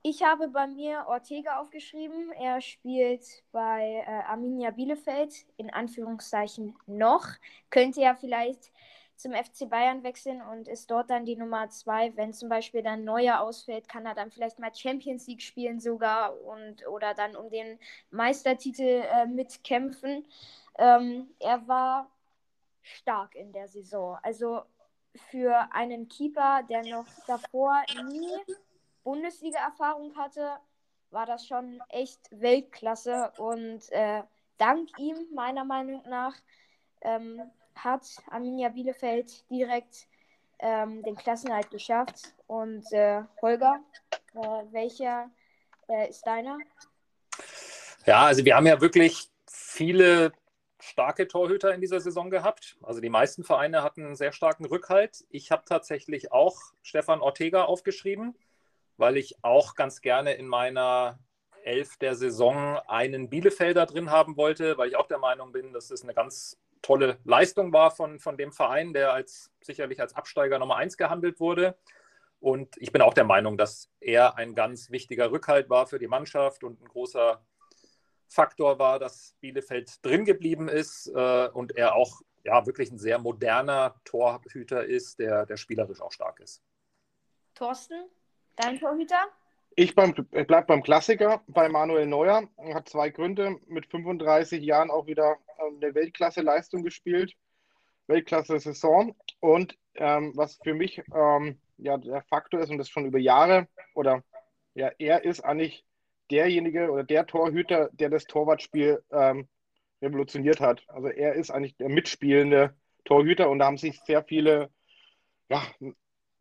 [0.02, 2.32] Ich habe bei mir Ortega aufgeschrieben.
[2.32, 7.28] Er spielt bei äh, Arminia Bielefeld, in Anführungszeichen noch.
[7.70, 8.72] Könnte ja vielleicht
[9.19, 12.15] zum FC Bayern wechseln und ist dort dann die Nummer zwei.
[12.15, 16.41] Wenn zum Beispiel dann Neuer ausfällt, kann er dann vielleicht mal Champions League spielen sogar
[16.43, 17.77] und oder dann um den
[18.12, 20.25] Meistertitel äh, mitkämpfen.
[20.77, 22.10] Ähm, er war
[22.82, 24.17] stark in der Saison.
[24.23, 24.62] Also
[25.29, 28.55] für einen Keeper, der noch davor nie
[29.03, 30.49] Bundesliga-Erfahrung hatte,
[31.12, 34.23] war das schon echt Weltklasse und äh,
[34.58, 36.36] dank ihm meiner Meinung nach
[37.01, 37.41] ähm,
[37.84, 40.08] hat Arminia Bielefeld direkt
[40.60, 42.34] ähm, den Klassenhalt geschafft.
[42.48, 43.80] Und äh, Holger,
[44.34, 45.30] äh, welcher
[45.88, 46.58] äh, ist deiner?
[48.06, 50.32] Ja, also wir haben ja wirklich viele
[50.80, 52.78] starke Torhüter in dieser Saison gehabt.
[52.82, 55.26] Also die meisten Vereine hatten einen sehr starken Rückhalt.
[55.30, 58.36] Ich habe tatsächlich auch Stefan Ortega aufgeschrieben,
[58.98, 61.20] weil ich auch ganz gerne in meiner
[61.63, 65.92] elf der Saison einen Bielefelder drin haben wollte, weil ich auch der Meinung bin, dass
[65.92, 70.60] es eine ganz tolle Leistung war von, von dem Verein, der als sicherlich als Absteiger
[70.60, 71.78] Nummer eins gehandelt wurde.
[72.39, 76.08] Und ich bin auch der Meinung, dass er ein ganz wichtiger Rückhalt war für die
[76.08, 77.44] Mannschaft und ein großer
[78.28, 83.20] Faktor war, dass Bielefeld drin geblieben ist äh, und er auch ja, wirklich ein sehr
[83.20, 86.63] moderner Torhüter ist, der, der spielerisch auch stark ist.
[87.56, 88.06] Thorsten,
[88.56, 89.28] dein Torhüter?
[89.76, 92.48] Ich, ich bleibe beim Klassiker, bei Manuel Neuer.
[92.74, 93.60] Hat zwei Gründe.
[93.68, 97.34] Mit 35 Jahren auch wieder eine Weltklasse-Leistung gespielt.
[98.08, 99.15] Weltklasse-Saison.
[99.39, 103.67] Und ähm, was für mich ähm, ja der Faktor ist und das schon über Jahre
[103.93, 104.24] oder
[104.74, 105.86] ja, er ist eigentlich
[106.32, 109.48] derjenige oder der Torhüter, der das Torwartspiel ähm,
[110.02, 110.84] revolutioniert hat.
[110.88, 114.69] Also er ist eigentlich der mitspielende Torhüter und da haben sich sehr viele
[115.50, 115.62] ja,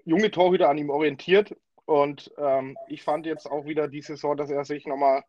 [0.05, 1.57] junge Torhüter an ihm orientiert.
[1.87, 5.23] Und ähm, ich fand jetzt auch wieder die Saison, dass er sich nochmal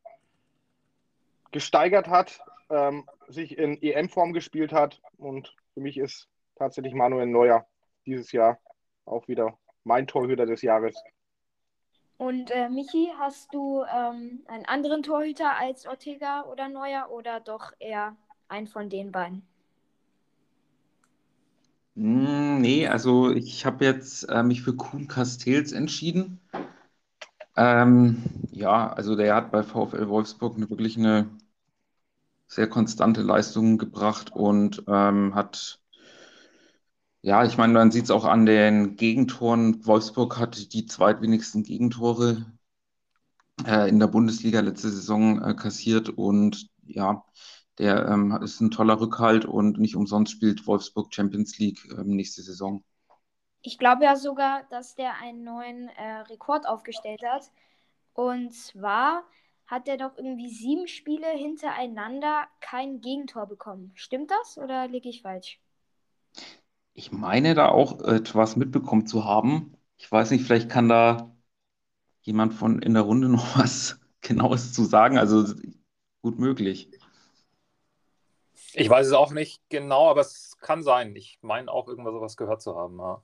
[1.51, 5.01] gesteigert hat, ähm, sich in EM-Form gespielt hat.
[5.17, 7.67] Und für mich ist tatsächlich Manuel Neuer
[8.05, 8.59] dieses Jahr
[9.05, 10.95] auch wieder mein Torhüter des Jahres.
[12.17, 17.71] Und äh, Michi, hast du ähm, einen anderen Torhüter als Ortega oder Neuer oder doch
[17.79, 18.17] eher
[18.49, 19.47] einen von den beiden?
[21.95, 26.39] Hm, nee, also ich habe jetzt äh, mich für Kuhn Castells entschieden.
[27.59, 31.29] Ähm, ja, also der hat bei VfL Wolfsburg eine, wirklich eine
[32.47, 35.81] sehr konstante Leistung gebracht und ähm, hat
[37.21, 39.85] ja, ich meine, man sieht es auch an den Gegentoren.
[39.85, 42.45] Wolfsburg hat die zweitwenigsten Gegentore
[43.65, 47.25] äh, in der Bundesliga letzte Saison äh, kassiert und ja,
[47.77, 52.41] der ähm, ist ein toller Rückhalt und nicht umsonst spielt Wolfsburg Champions League ähm, nächste
[52.41, 52.83] Saison.
[53.61, 57.51] Ich glaube ja sogar, dass der einen neuen äh, Rekord aufgestellt hat.
[58.13, 59.23] Und zwar
[59.67, 63.91] hat er doch irgendwie sieben Spiele hintereinander kein Gegentor bekommen.
[63.95, 65.59] Stimmt das oder liege ich falsch?
[66.93, 69.77] Ich meine da auch etwas mitbekommen zu haben.
[69.97, 71.35] Ich weiß nicht, vielleicht kann da
[72.21, 75.17] jemand von in der Runde noch was Genaues zu sagen.
[75.17, 75.45] Also
[76.21, 76.89] gut möglich.
[78.73, 81.15] Ich weiß es auch nicht genau, aber es kann sein.
[81.15, 82.99] Ich meine auch irgendwas sowas gehört zu haben.
[82.99, 83.21] Ja,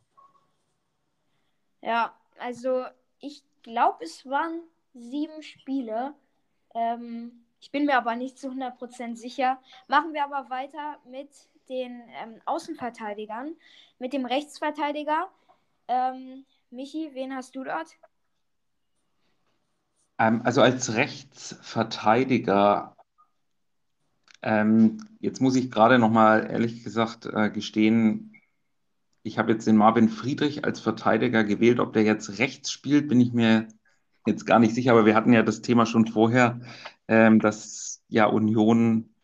[1.85, 2.85] ja also
[3.19, 4.61] ich glaube, es waren
[4.93, 6.13] sieben Spiele.
[6.73, 9.59] Ähm, ich bin mir aber nicht zu 100% sicher.
[9.87, 11.29] Machen wir aber weiter mit
[11.69, 13.55] den ähm, Außenverteidigern,
[13.99, 15.29] mit dem Rechtsverteidiger.
[15.87, 17.87] Ähm, Michi, wen hast du dort?
[20.19, 22.95] Ähm, also als Rechtsverteidiger,
[24.43, 28.34] ähm, jetzt muss ich gerade nochmal ehrlich gesagt äh, gestehen,
[29.25, 31.79] ich habe jetzt den Marvin Friedrich als Verteidiger gewählt.
[31.79, 33.67] Ob der jetzt rechts spielt, bin ich mir
[34.27, 36.61] jetzt gar nicht sicher, aber wir hatten ja das Thema schon vorher,
[37.07, 39.15] ähm, dass ja Union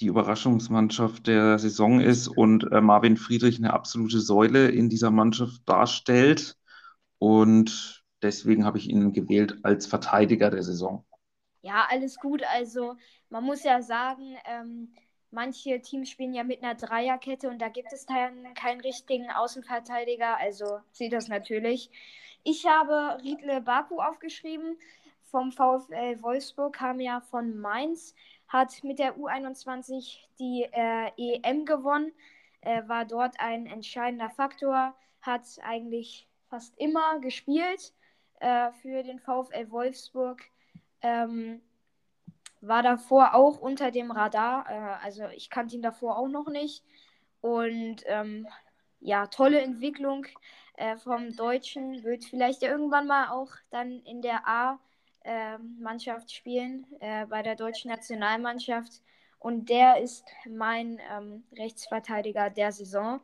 [0.00, 5.68] die Überraschungsmannschaft der Saison ist und äh, Marvin Friedrich eine absolute Säule in dieser Mannschaft
[5.68, 6.56] darstellt.
[7.18, 11.04] Und deswegen habe ich ihn gewählt als Verteidiger der Saison.
[11.62, 12.44] Ja, alles gut.
[12.54, 12.94] Also
[13.30, 14.94] man muss ja sagen, ähm,
[15.34, 20.38] manche Teams spielen ja mit einer Dreierkette und da gibt es dann keinen richtigen Außenverteidiger.
[20.38, 21.90] Also sieht das natürlich.
[22.42, 24.78] Ich habe Riedle Baku aufgeschrieben.
[25.22, 28.14] Vom VfL Wolfsburg kam ja von Mainz
[28.54, 32.12] hat mit der U21 die äh, EM gewonnen,
[32.60, 37.92] äh, war dort ein entscheidender Faktor, hat eigentlich fast immer gespielt
[38.40, 40.40] äh, für den VfL Wolfsburg.
[41.02, 41.60] Ähm,
[42.66, 46.84] war davor auch unter dem Radar, äh, also ich kannte ihn davor auch noch nicht.
[47.40, 48.46] Und ähm,
[49.00, 50.26] ja, tolle Entwicklung
[50.76, 54.78] äh, vom Deutschen, wird vielleicht ja irgendwann mal auch dann in der A
[55.24, 59.02] äh, Mannschaft spielen, äh, bei der deutschen Nationalmannschaft.
[59.38, 63.20] Und der ist mein ähm, Rechtsverteidiger der Saison.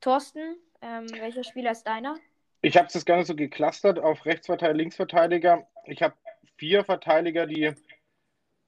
[0.00, 2.16] Thorsten, ähm, welcher Spieler ist deiner?
[2.62, 5.66] Ich habe es gerne so geclustert auf Rechtsverteidiger, Linksverteidiger.
[5.86, 6.14] Ich habe
[6.56, 7.74] vier Verteidiger, die,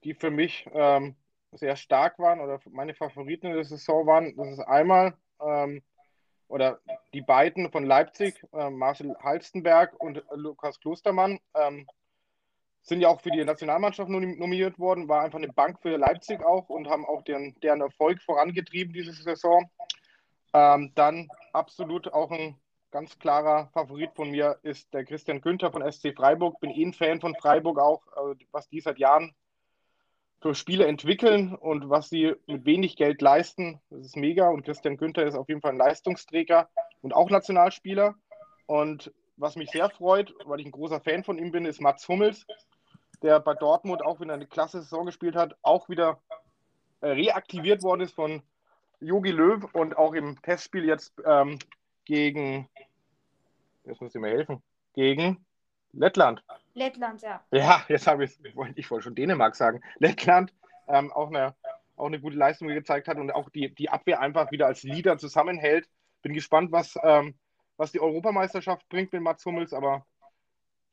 [0.04, 1.16] die für mich ähm,
[1.52, 4.36] sehr stark waren oder meine Favoriten in der Saison waren.
[4.36, 5.82] Das ist einmal ähm,
[6.48, 6.80] oder
[7.12, 11.38] die beiden von Leipzig, äh, Marcel Halstenberg und Lukas Klostermann.
[11.54, 11.86] Ähm,
[12.82, 16.70] sind ja auch für die Nationalmannschaft nominiert worden, war einfach eine Bank für Leipzig auch
[16.70, 19.68] und haben auch deren, deren Erfolg vorangetrieben diese Saison.
[20.54, 22.56] Ähm, dann absolut auch ein
[22.90, 26.58] ganz klarer Favorit von mir ist der Christian Günther von SC Freiburg.
[26.60, 29.34] Bin eh ein Fan von Freiburg auch, also was die seit Jahren
[30.40, 33.80] für Spiele entwickeln und was sie mit wenig Geld leisten.
[33.90, 36.68] Das ist mega und Christian Günther ist auf jeden Fall ein Leistungsträger
[37.02, 38.14] und auch Nationalspieler.
[38.66, 42.08] Und was mich sehr freut, weil ich ein großer Fan von ihm bin, ist Mats
[42.08, 42.46] Hummels.
[43.22, 46.20] der bei Dortmund auch wieder eine klasse Saison gespielt hat, auch wieder
[47.00, 48.42] äh, reaktiviert worden ist von
[49.00, 51.58] Jogi Löw und auch im Testspiel jetzt ähm,
[52.04, 52.68] gegen,
[53.84, 54.62] jetzt muss ich mir helfen,
[54.94, 55.44] gegen
[55.98, 56.42] Lettland.
[56.74, 57.42] Lettland, ja.
[57.50, 58.40] Ja, jetzt habe ich es,
[58.76, 59.80] ich wollte schon Dänemark sagen.
[59.98, 60.52] Lettland
[60.86, 61.54] ähm, auch, eine,
[61.96, 65.18] auch eine gute Leistung gezeigt hat und auch die, die Abwehr einfach wieder als Leader
[65.18, 65.88] zusammenhält.
[66.22, 67.34] Bin gespannt, was, ähm,
[67.76, 70.06] was die Europameisterschaft bringt mit Mats Hummels, aber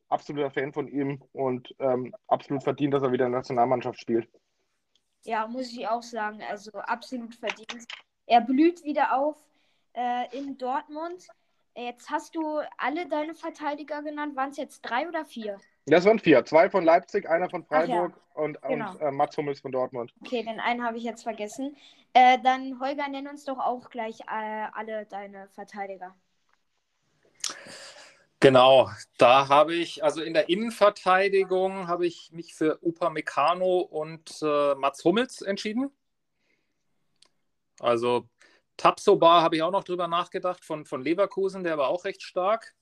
[0.08, 4.28] absoluter Fan von ihm und ähm, absolut verdient, dass er wieder in der Nationalmannschaft spielt.
[5.24, 6.40] Ja, muss ich auch sagen.
[6.48, 7.86] Also absolut verdient.
[8.26, 9.36] Er blüht wieder auf
[9.94, 11.26] äh, in Dortmund.
[11.76, 14.34] Jetzt hast du alle deine Verteidiger genannt.
[14.34, 15.58] Waren es jetzt drei oder vier?
[15.84, 16.42] Das waren vier.
[16.46, 18.42] Zwei von Leipzig, einer von Freiburg ja.
[18.42, 18.92] und, Genau.
[18.92, 20.12] und äh, Mats Hummels von Dortmund.
[20.24, 21.76] Okay, den einen habe ich jetzt vergessen.
[22.14, 26.14] Äh, dann, Holger, nenn uns doch auch gleich äh, alle deine Verteidiger.
[28.40, 34.74] Genau, da habe ich, also in der Innenverteidigung habe ich mich für Upamecano und äh,
[34.76, 35.90] Mats Hummels entschieden.
[37.80, 38.28] Also
[38.76, 42.74] Tapsoba habe ich auch noch drüber nachgedacht von, von Leverkusen, der war auch recht stark.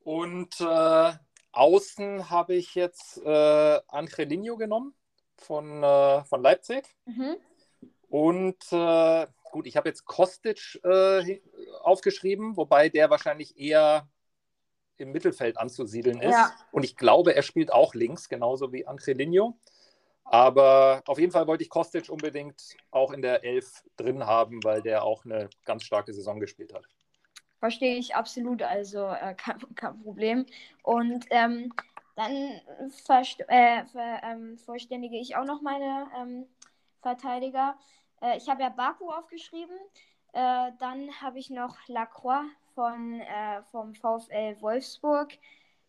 [0.00, 1.12] Und äh,
[1.52, 4.94] außen habe ich jetzt äh, Angelino genommen
[5.36, 6.84] von, äh, von Leipzig.
[7.04, 7.36] Mhm.
[8.08, 11.40] Und äh, gut, ich habe jetzt Kostic äh,
[11.82, 14.08] aufgeschrieben, wobei der wahrscheinlich eher
[14.96, 16.32] im Mittelfeld anzusiedeln ist.
[16.32, 16.52] Ja.
[16.72, 19.58] Und ich glaube, er spielt auch links, genauso wie Angelino.
[20.30, 24.82] Aber auf jeden Fall wollte ich Kostic unbedingt auch in der Elf drin haben, weil
[24.82, 26.84] der auch eine ganz starke Saison gespielt hat.
[27.60, 30.46] Verstehe ich absolut, also äh, kein, kein Problem.
[30.82, 31.72] Und ähm,
[32.14, 36.46] dann äh, ver ähm, vollständige ich auch noch meine ähm,
[37.00, 37.78] Verteidiger.
[38.20, 39.76] Äh, ich habe ja Baku aufgeschrieben.
[40.34, 45.32] Äh, dann habe ich noch Lacroix von, äh, vom VfL Wolfsburg.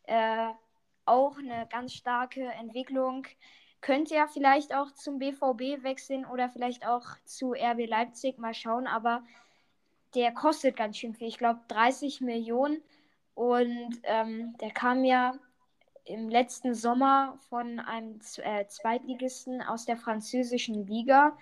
[0.04, 0.50] Äh,
[1.06, 3.28] auch eine ganz starke Entwicklung.
[3.82, 8.38] Könnte ja vielleicht auch zum BVB wechseln oder vielleicht auch zu RB Leipzig.
[8.38, 9.24] Mal schauen, aber
[10.16, 11.28] der kostet ganz schön viel.
[11.28, 12.82] Ich glaube 30 Millionen.
[13.36, 15.34] Und ähm, der kam ja
[16.06, 21.38] im letzten Sommer von einem Z- äh, Zweitligisten aus der französischen Liga.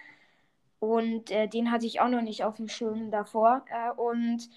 [0.80, 3.65] Und äh, den hatte ich auch noch nicht auf dem Schirm davor.
[3.69, 4.50] Äh, und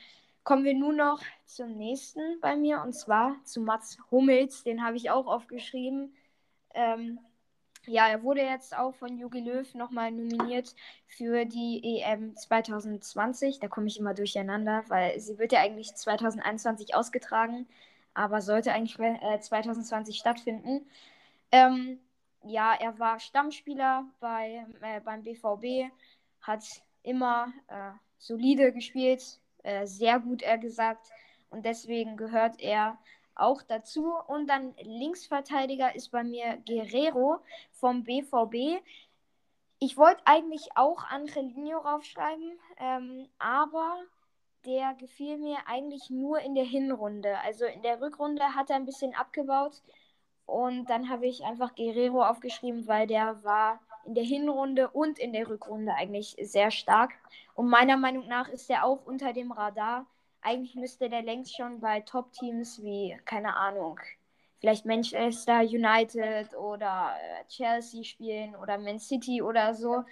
[0.45, 4.65] kommen wir nun noch zum nächsten bei mir und zwar zu Mats Hummels.
[4.65, 6.15] Den habe ich auch aufgeschrieben.
[6.75, 7.19] Ähm,
[7.87, 10.75] ja, er wurde jetzt auch von Jogi Löw nochmal nominiert
[11.07, 13.59] für die EM 2020.
[13.59, 17.67] Da komme ich immer durcheinander, weil sie wird ja eigentlich 2021 ausgetragen,
[18.15, 20.87] aber sollte eigentlich äh, 2020 stattfinden.
[21.53, 21.99] Ähm,
[22.45, 25.91] ja, er war Stammspieler bei, äh, beim BVB,
[26.43, 26.65] hat
[27.03, 31.09] immer äh, solide gespielt, äh, sehr gut, er gesagt.
[31.51, 32.99] Und deswegen gehört er
[33.41, 34.13] auch dazu.
[34.27, 37.39] Und dann Linksverteidiger ist bei mir Guerrero
[37.73, 38.83] vom BVB.
[39.79, 44.03] Ich wollte eigentlich auch Angelino raufschreiben, ähm, aber
[44.67, 47.39] der gefiel mir eigentlich nur in der Hinrunde.
[47.41, 49.83] Also in der Rückrunde hat er ein bisschen abgebaut.
[50.47, 55.33] Und dann habe ich einfach Guerrero aufgeschrieben, weil der war in der Hinrunde und in
[55.33, 57.13] der Rückrunde eigentlich sehr stark.
[57.55, 60.07] Und meiner Meinung nach ist er auch unter dem Radar.
[60.43, 64.01] Eigentlich müsste der längst schon bei Top-Teams wie, keine Ahnung,
[64.61, 70.05] vielleicht Manchester United oder äh, Chelsea spielen oder Man City oder so.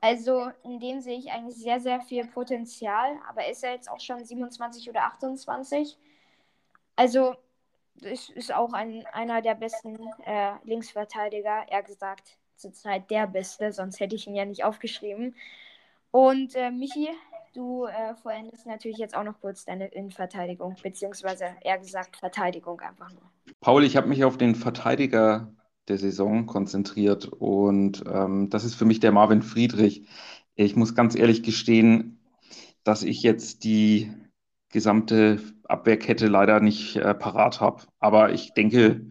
[0.00, 3.16] Also in dem sehe ich eigentlich sehr, sehr viel Potenzial.
[3.28, 5.96] Aber ist er jetzt auch schon 27 oder 28?
[6.96, 7.36] Also
[8.00, 14.00] ist, ist auch ein, einer der besten äh, Linksverteidiger, eher gesagt, zurzeit der beste, sonst
[14.00, 15.36] hätte ich ihn ja nicht aufgeschrieben.
[16.10, 17.08] Und äh, Michi,
[17.52, 23.10] du äh, vollendest natürlich jetzt auch noch kurz deine Innenverteidigung, beziehungsweise eher gesagt Verteidigung einfach
[23.10, 23.22] nur.
[23.60, 25.52] Paul, ich habe mich auf den Verteidiger
[25.88, 30.08] der Saison konzentriert und ähm, das ist für mich der Marvin Friedrich.
[30.54, 32.20] Ich muss ganz ehrlich gestehen,
[32.84, 34.12] dass ich jetzt die
[34.68, 37.82] gesamte Abwehrkette leider nicht äh, parat habe.
[37.98, 39.10] Aber ich denke,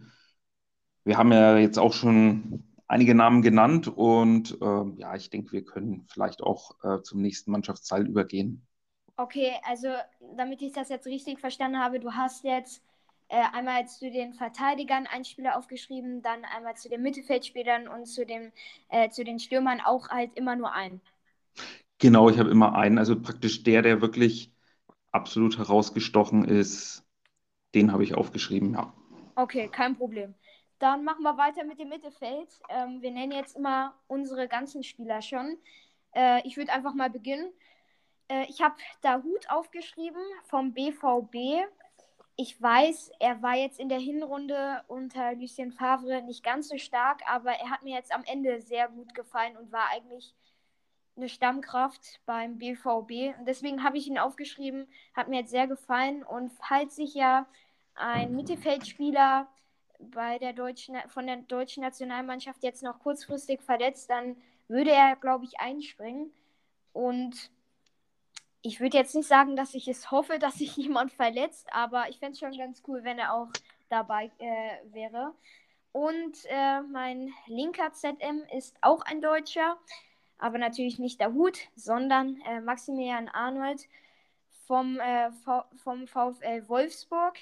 [1.04, 5.64] wir haben ja jetzt auch schon einige Namen genannt und äh, ja, ich denke, wir
[5.64, 8.66] können vielleicht auch äh, zum nächsten Mannschaftsteil übergehen.
[9.16, 9.88] Okay, also
[10.36, 12.82] damit ich das jetzt richtig verstanden habe, du hast jetzt
[13.28, 18.26] äh, einmal zu den Verteidigern einen Spieler aufgeschrieben, dann einmal zu den Mittelfeldspielern und zu,
[18.26, 18.52] dem,
[18.88, 21.00] äh, zu den Stürmern auch halt immer nur einen.
[21.98, 24.52] Genau, ich habe immer einen, also praktisch der, der wirklich
[25.12, 27.04] absolut herausgestochen ist,
[27.74, 28.94] den habe ich aufgeschrieben, ja.
[29.36, 30.34] Okay, kein Problem.
[30.82, 32.48] Dann machen wir weiter mit dem Mittelfeld.
[32.68, 35.56] Ähm, wir nennen jetzt immer unsere ganzen Spieler schon.
[36.12, 37.52] Äh, ich würde einfach mal beginnen.
[38.26, 41.68] Äh, ich habe Dahut aufgeschrieben vom BVB.
[42.34, 47.20] ich weiß, er war jetzt in der Hinrunde unter Lucien Favre nicht ganz so stark,
[47.28, 50.34] aber er hat mir jetzt am Ende sehr gut gefallen und war eigentlich
[51.16, 53.38] eine Stammkraft beim BVB.
[53.38, 56.24] Und deswegen habe ich ihn aufgeschrieben, hat mir jetzt sehr gefallen.
[56.24, 57.46] Und falls sich ja
[57.94, 59.46] ein Mittelfeldspieler
[60.10, 64.36] bei der deutschen, von der deutschen Nationalmannschaft jetzt noch kurzfristig verletzt, dann
[64.68, 66.32] würde er, glaube ich, einspringen.
[66.92, 67.50] Und
[68.62, 72.18] ich würde jetzt nicht sagen, dass ich es hoffe, dass sich jemand verletzt, aber ich
[72.18, 73.48] fände es schon ganz cool, wenn er auch
[73.88, 75.34] dabei äh, wäre.
[75.92, 79.76] Und äh, mein linker ZM ist auch ein Deutscher,
[80.38, 83.86] aber natürlich nicht der Hut, sondern äh, Maximilian Arnold
[84.66, 85.30] vom, äh,
[85.76, 87.38] vom VfL Wolfsburg.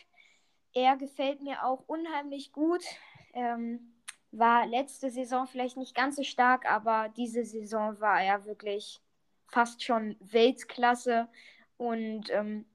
[0.72, 2.85] Er gefällt mir auch unheimlich gut.
[3.33, 3.94] Ähm,
[4.33, 9.00] war letzte Saison vielleicht nicht ganz so stark, aber diese Saison war er wirklich
[9.48, 11.28] fast schon Weltklasse.
[11.76, 12.66] Und ähm,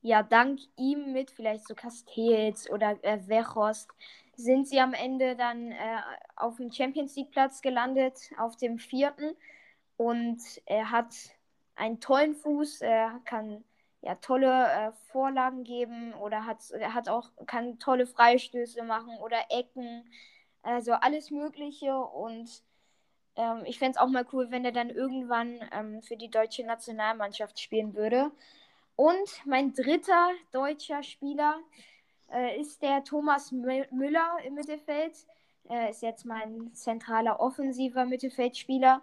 [0.00, 3.90] ja, dank ihm mit vielleicht so Castells oder äh, Wechost
[4.36, 6.00] sind sie am Ende dann äh,
[6.36, 9.36] auf dem Champions League Platz gelandet, auf dem vierten.
[9.96, 11.14] Und er hat
[11.76, 13.64] einen tollen Fuß, er kann
[14.04, 16.58] ja, tolle äh, Vorlagen geben oder hat,
[16.92, 20.04] hat auch, kann tolle Freistöße machen oder Ecken.
[20.62, 22.50] Also alles Mögliche und
[23.36, 26.64] ähm, ich fände es auch mal cool, wenn er dann irgendwann ähm, für die deutsche
[26.64, 28.30] Nationalmannschaft spielen würde.
[28.94, 31.58] Und mein dritter deutscher Spieler
[32.30, 35.14] äh, ist der Thomas Müller im Mittelfeld.
[35.64, 39.00] Er ist jetzt mein zentraler offensiver Mittelfeldspieler.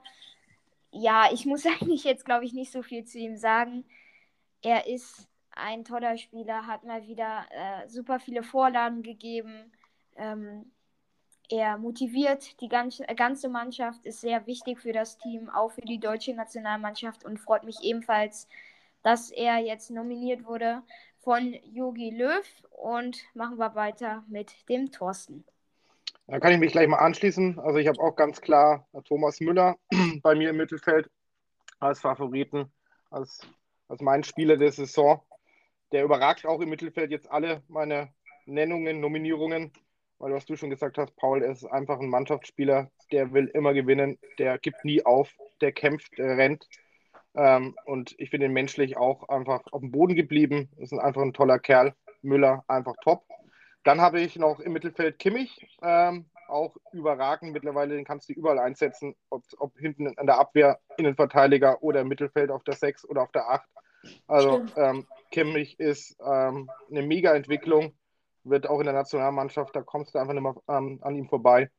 [0.91, 3.83] Ja, ich muss eigentlich jetzt, glaube ich, nicht so viel zu ihm sagen
[4.62, 9.71] er ist ein toller Spieler, hat mal wieder äh, super viele Vorlagen gegeben.
[10.15, 10.71] Ähm,
[11.50, 15.82] er motiviert die ganze, äh, ganze Mannschaft, ist sehr wichtig für das Team, auch für
[15.82, 18.47] die deutsche Nationalmannschaft und freut mich ebenfalls,
[19.04, 20.84] dass er jetzt nominiert wurde
[21.19, 22.45] von Yogi Löw.
[22.71, 25.43] Und machen wir weiter mit dem Thorsten.
[26.28, 27.60] Da kann ich mich gleich mal anschließen.
[27.60, 29.78] Also ich habe auch ganz klar Thomas Müller
[30.24, 31.10] bei mir im Mittelfeld
[31.80, 32.71] als Favoriten,
[33.10, 33.45] als
[33.91, 35.21] als mein Spieler der Saison.
[35.91, 38.13] Der überragt auch im Mittelfeld jetzt alle meine
[38.45, 39.73] Nennungen, Nominierungen,
[40.17, 43.73] weil was du schon gesagt hast, Paul, er ist einfach ein Mannschaftsspieler, der will immer
[43.73, 46.67] gewinnen, der gibt nie auf, der kämpft, der rennt.
[47.36, 50.69] Ähm, und ich finde ihn menschlich auch einfach auf dem Boden geblieben.
[50.77, 51.93] Ist einfach ein toller Kerl.
[52.21, 53.25] Müller einfach top.
[53.84, 57.54] Dann habe ich noch im Mittelfeld Kimmich, ähm, auch überragend.
[57.54, 62.08] Mittlerweile den kannst du überall einsetzen, ob, ob hinten an der Abwehr, Innenverteidiger oder im
[62.08, 63.67] Mittelfeld auf der 6 oder auf der 8.
[64.27, 67.93] Also ähm, Kimmich ist ähm, eine Mega-Entwicklung,
[68.43, 71.69] wird auch in der Nationalmannschaft, da kommst du einfach nicht mehr ähm, an ihm vorbei.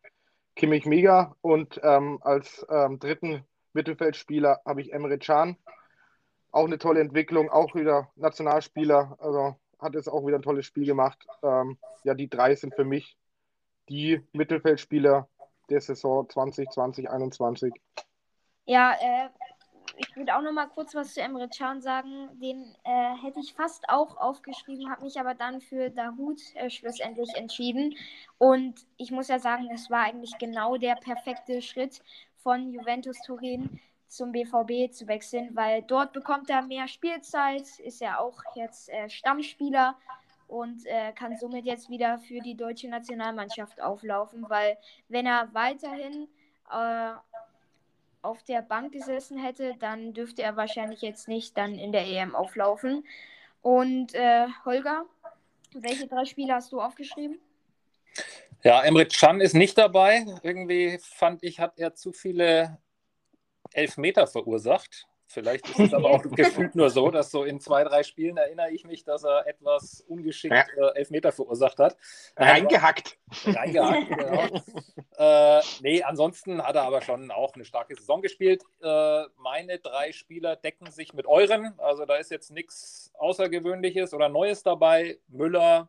[0.54, 5.56] Kimmich mega und ähm, als ähm, dritten Mittelfeldspieler habe ich Emre Can.
[6.50, 10.86] Auch eine tolle Entwicklung, auch wieder Nationalspieler, also hat jetzt auch wieder ein tolles Spiel
[10.86, 11.26] gemacht.
[11.42, 13.16] Ähm, ja, die drei sind für mich
[13.88, 15.28] die Mittelfeldspieler
[15.70, 17.72] der Saison 2020, 2021.
[18.64, 19.28] Ja, äh,
[20.08, 22.28] ich würde auch noch mal kurz was zu Emre Can sagen.
[22.40, 27.34] Den äh, hätte ich fast auch aufgeschrieben, habe mich aber dann für Dahut äh, schlussendlich
[27.34, 27.94] entschieden.
[28.38, 32.02] Und ich muss ja sagen, es war eigentlich genau der perfekte Schritt
[32.42, 38.18] von Juventus Turin zum BVB zu wechseln, weil dort bekommt er mehr Spielzeit, ist ja
[38.18, 39.96] auch jetzt äh, Stammspieler
[40.48, 44.76] und äh, kann somit jetzt wieder für die deutsche Nationalmannschaft auflaufen, weil
[45.08, 46.28] wenn er weiterhin
[46.70, 47.12] äh,
[48.22, 52.34] auf der Bank gesessen hätte, dann dürfte er wahrscheinlich jetzt nicht dann in der EM
[52.34, 53.04] auflaufen.
[53.60, 55.04] Und äh, Holger,
[55.74, 57.40] welche drei Spiele hast du aufgeschrieben?
[58.62, 60.24] Ja, Emre Can ist nicht dabei.
[60.42, 62.78] Irgendwie fand ich, hat er zu viele
[63.72, 65.08] Elfmeter verursacht.
[65.32, 68.70] Vielleicht ist es aber auch gefühlt nur so, dass so in zwei, drei Spielen erinnere
[68.70, 70.88] ich mich, dass er etwas ungeschickt ja.
[70.88, 71.96] äh, Elfmeter verursacht hat.
[72.36, 73.18] Reingehackt.
[73.46, 74.62] Reingehackt, genau.
[75.16, 78.62] äh, nee, ansonsten hat er aber schon auch eine starke Saison gespielt.
[78.82, 81.74] Äh, meine drei Spieler decken sich mit euren.
[81.78, 85.18] Also da ist jetzt nichts Außergewöhnliches oder Neues dabei.
[85.28, 85.88] Müller,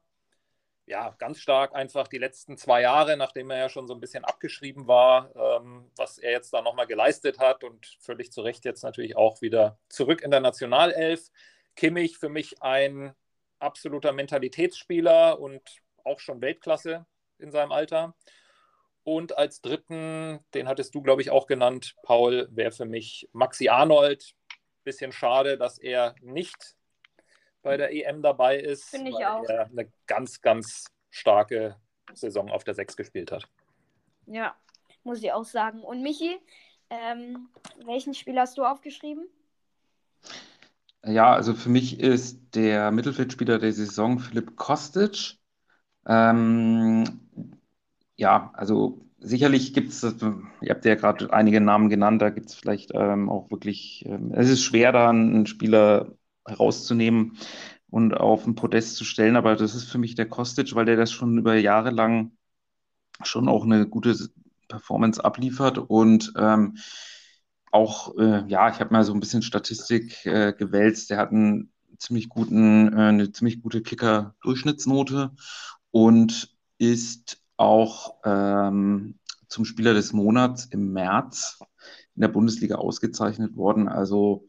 [0.85, 4.25] ja, ganz stark einfach die letzten zwei Jahre, nachdem er ja schon so ein bisschen
[4.25, 8.83] abgeschrieben war, ähm, was er jetzt da nochmal geleistet hat und völlig zu Recht jetzt
[8.83, 11.29] natürlich auch wieder zurück in der Nationalelf.
[11.75, 13.13] Kimmich für mich ein
[13.59, 15.61] absoluter Mentalitätsspieler und
[16.03, 17.05] auch schon Weltklasse
[17.39, 18.13] in seinem Alter.
[19.03, 23.69] Und als dritten, den hattest du, glaube ich, auch genannt, Paul, wäre für mich Maxi
[23.69, 24.33] Arnold.
[24.83, 26.75] Bisschen schade, dass er nicht
[27.63, 28.89] bei der EM dabei ist.
[28.89, 29.43] Finde ich auch.
[29.45, 31.77] Er eine ganz, ganz starke
[32.13, 33.49] Saison auf der 6 gespielt hat.
[34.27, 34.55] Ja,
[35.03, 35.81] muss ich auch sagen.
[35.81, 36.37] Und Michi,
[36.89, 37.49] ähm,
[37.85, 39.25] welchen Spiel hast du aufgeschrieben?
[41.05, 45.37] Ja, also für mich ist der Mittelfeldspieler der Saison Philipp Kostic.
[46.05, 47.03] Ähm,
[48.15, 52.55] ja, also sicherlich gibt es, ihr habt ja gerade einige Namen genannt, da gibt es
[52.55, 56.13] vielleicht ähm, auch wirklich, ähm, es ist schwer, da einen Spieler
[56.45, 57.37] herauszunehmen
[57.89, 60.97] und auf ein Podest zu stellen, aber das ist für mich der Kostic, weil der
[60.97, 62.31] das schon über Jahre lang
[63.23, 64.15] schon auch eine gute
[64.67, 66.77] Performance abliefert und ähm,
[67.73, 71.09] auch, äh, ja, ich habe mal so ein bisschen Statistik äh, gewälzt.
[71.09, 75.31] Der hat einen ziemlich guten, äh, eine ziemlich gute Kicker-Durchschnittsnote
[75.89, 81.59] und ist auch ähm, zum Spieler des Monats im März
[82.15, 83.87] in der Bundesliga ausgezeichnet worden.
[83.87, 84.47] Also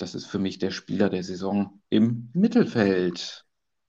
[0.00, 3.44] das ist für mich der Spieler der Saison im Mittelfeld.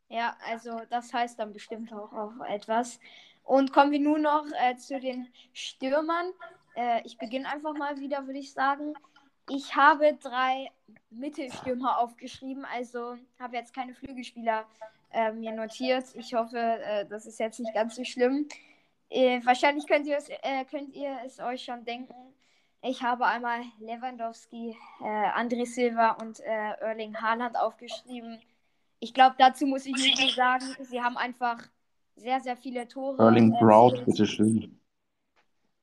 [0.10, 3.00] Ja, also das heißt dann bestimmt auch, auch etwas.
[3.44, 6.32] Und kommen wir nun noch äh, zu den Stürmern.
[6.76, 8.94] Äh, ich beginne einfach mal wieder, würde ich sagen.
[9.50, 10.70] Ich habe drei
[11.10, 14.66] Mittelstürmer aufgeschrieben, also habe jetzt keine Flügelspieler
[15.12, 16.06] äh, mir notiert.
[16.16, 18.48] Ich hoffe, äh, das ist jetzt nicht ganz so schlimm.
[19.10, 22.14] Äh, wahrscheinlich könnt ihr, es, äh, könnt ihr es euch schon denken.
[22.84, 28.40] Ich habe einmal Lewandowski, André Silva und Erling Haaland aufgeschrieben.
[29.00, 30.66] Ich glaube, dazu muss ich nicht viel sagen.
[30.82, 31.60] Sie haben einfach
[32.16, 33.22] sehr, sehr viele Tore.
[33.24, 34.80] Erling Braut, bitteschön.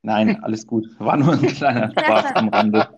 [0.03, 0.88] Nein, alles gut.
[0.99, 2.88] War nur ein kleiner Spaß am Rande.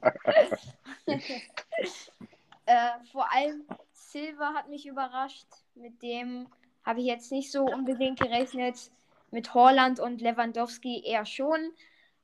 [2.66, 5.46] äh, vor allem Silva hat mich überrascht.
[5.74, 6.46] Mit dem
[6.84, 8.90] habe ich jetzt nicht so unbedingt gerechnet.
[9.30, 11.70] Mit Holland und Lewandowski eher schon.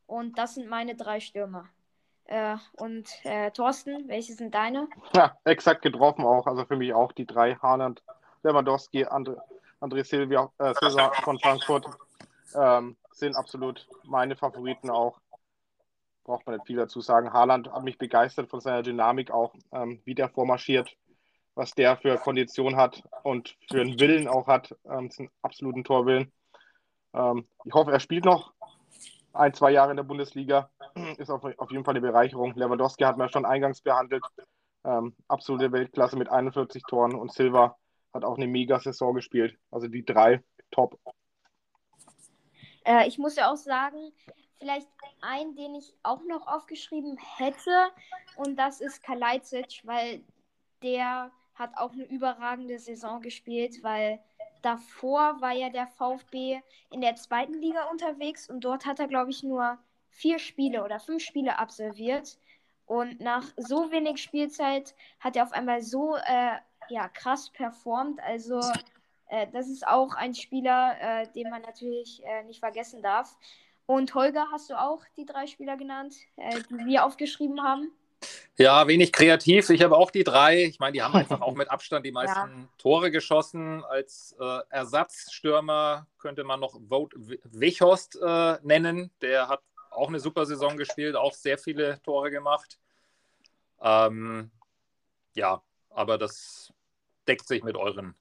[0.06, 1.68] Und das sind meine drei Stürmer.
[2.24, 4.88] Äh, und äh, Thorsten, welche sind deine?
[5.14, 6.46] Ja, exakt getroffen auch.
[6.46, 7.54] Also für mich auch die drei.
[7.56, 8.02] Haaland,
[8.42, 9.38] Lewandowski, André,
[9.80, 11.86] André Silva, äh, Silva von Frankfurt.
[12.54, 15.20] Ähm, sind absolut meine Favoriten auch.
[16.24, 17.32] Braucht man nicht viel dazu sagen.
[17.32, 20.96] Haaland hat mich begeistert von seiner Dynamik auch, ähm, wie der vormarschiert,
[21.54, 26.32] was der für Kondition hat und für einen Willen auch hat, ähm, einen absoluten Torwillen.
[27.14, 28.52] Ähm, ich hoffe, er spielt noch
[29.36, 30.70] ein, zwei Jahre in der Bundesliga.
[31.18, 32.54] Ist auf, auf jeden Fall eine Bereicherung.
[32.54, 34.24] Lewandowski hat man schon eingangs behandelt.
[34.84, 37.76] Ähm, absolute Weltklasse mit 41 Toren und Silva
[38.14, 39.58] hat auch eine Mega-Saison gespielt.
[39.70, 40.98] Also die drei top.
[42.84, 44.12] Äh, ich muss ja auch sagen,
[44.58, 44.88] vielleicht
[45.20, 47.90] einen, den ich auch noch aufgeschrieben hätte,
[48.36, 50.24] und das ist Kalajdzic, weil
[50.82, 54.20] der hat auch eine überragende Saison gespielt, weil
[54.66, 56.60] davor war ja der VfB
[56.90, 59.78] in der zweiten Liga unterwegs und dort hat er, glaube ich, nur
[60.10, 62.36] vier Spiele oder fünf Spiele absolviert.
[62.86, 66.56] Und nach so wenig Spielzeit hat er auf einmal so äh,
[66.88, 68.20] ja, krass performt.
[68.20, 68.60] Also
[69.28, 73.36] äh, das ist auch ein Spieler, äh, den man natürlich äh, nicht vergessen darf.
[73.86, 77.92] Und Holger, hast du auch die drei Spieler genannt, äh, die wir aufgeschrieben haben?
[78.58, 79.68] Ja, wenig kreativ.
[79.70, 80.64] Ich habe auch die drei.
[80.64, 82.68] Ich meine, die haben einfach auch mit Abstand die meisten ja.
[82.78, 83.84] Tore geschossen.
[83.84, 89.10] Als äh, Ersatzstürmer könnte man noch Vogt Wichhorst äh, nennen.
[89.20, 89.60] Der hat
[89.90, 92.78] auch eine super Saison gespielt, auch sehr viele Tore gemacht.
[93.80, 94.50] Ähm,
[95.34, 96.72] ja, aber das
[97.26, 98.14] deckt sich mit euren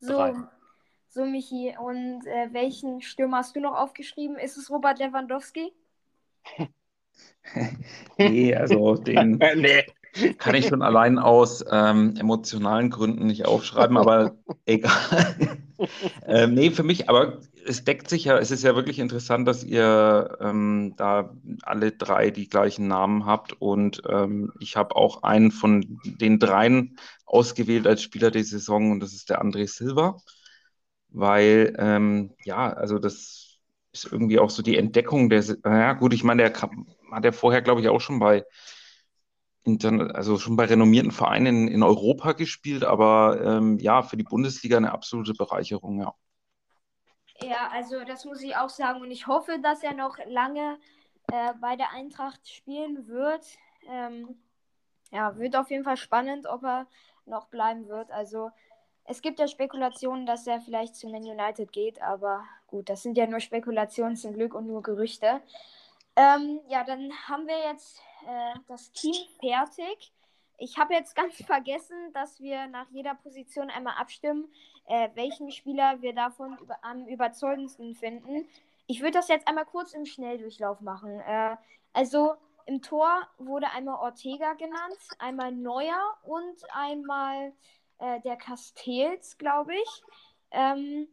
[0.00, 0.34] so,
[1.08, 1.74] so Michi.
[1.78, 4.36] Und äh, welchen Stürmer hast du noch aufgeschrieben?
[4.38, 5.72] Ist es Robert Lewandowski?
[8.18, 9.84] nee, also den nee.
[10.38, 14.36] kann ich schon allein aus ähm, emotionalen Gründen nicht aufschreiben, aber
[14.66, 15.36] egal.
[16.26, 19.64] ähm, nee, für mich, aber es deckt sich ja, es ist ja wirklich interessant, dass
[19.64, 25.50] ihr ähm, da alle drei die gleichen Namen habt und ähm, ich habe auch einen
[25.50, 30.16] von den dreien ausgewählt als Spieler der Saison und das ist der André Silva,
[31.08, 33.46] weil ähm, ja, also das
[33.92, 36.52] ist irgendwie auch so die Entdeckung der, ja gut, ich meine, der
[37.10, 38.44] hat ja vorher, glaube ich, auch schon bei
[40.14, 44.76] also schon bei renommierten Vereinen in, in Europa gespielt, aber ähm, ja, für die Bundesliga
[44.76, 46.14] eine absolute Bereicherung, ja.
[47.42, 50.78] Ja, also das muss ich auch sagen und ich hoffe, dass er noch lange
[51.32, 53.44] äh, bei der Eintracht spielen wird.
[53.88, 54.36] Ähm,
[55.10, 56.86] ja, wird auf jeden Fall spannend, ob er
[57.26, 58.10] noch bleiben wird.
[58.10, 58.50] Also
[59.04, 63.18] es gibt ja Spekulationen, dass er vielleicht zu Man United geht, aber gut, das sind
[63.18, 65.40] ja nur Spekulationen zum Glück und nur Gerüchte.
[66.16, 70.12] Ähm, ja, dann haben wir jetzt äh, das Team fertig.
[70.58, 74.50] Ich habe jetzt ganz vergessen, dass wir nach jeder Position einmal abstimmen,
[74.86, 78.48] äh, welchen Spieler wir davon über, am überzeugendsten finden.
[78.86, 81.20] Ich würde das jetzt einmal kurz im Schnelldurchlauf machen.
[81.20, 81.56] Äh,
[81.92, 82.34] also
[82.66, 87.52] im Tor wurde einmal Ortega genannt, einmal Neuer und einmal
[87.98, 90.02] äh, der Castells, glaube ich.
[90.50, 91.08] Ähm,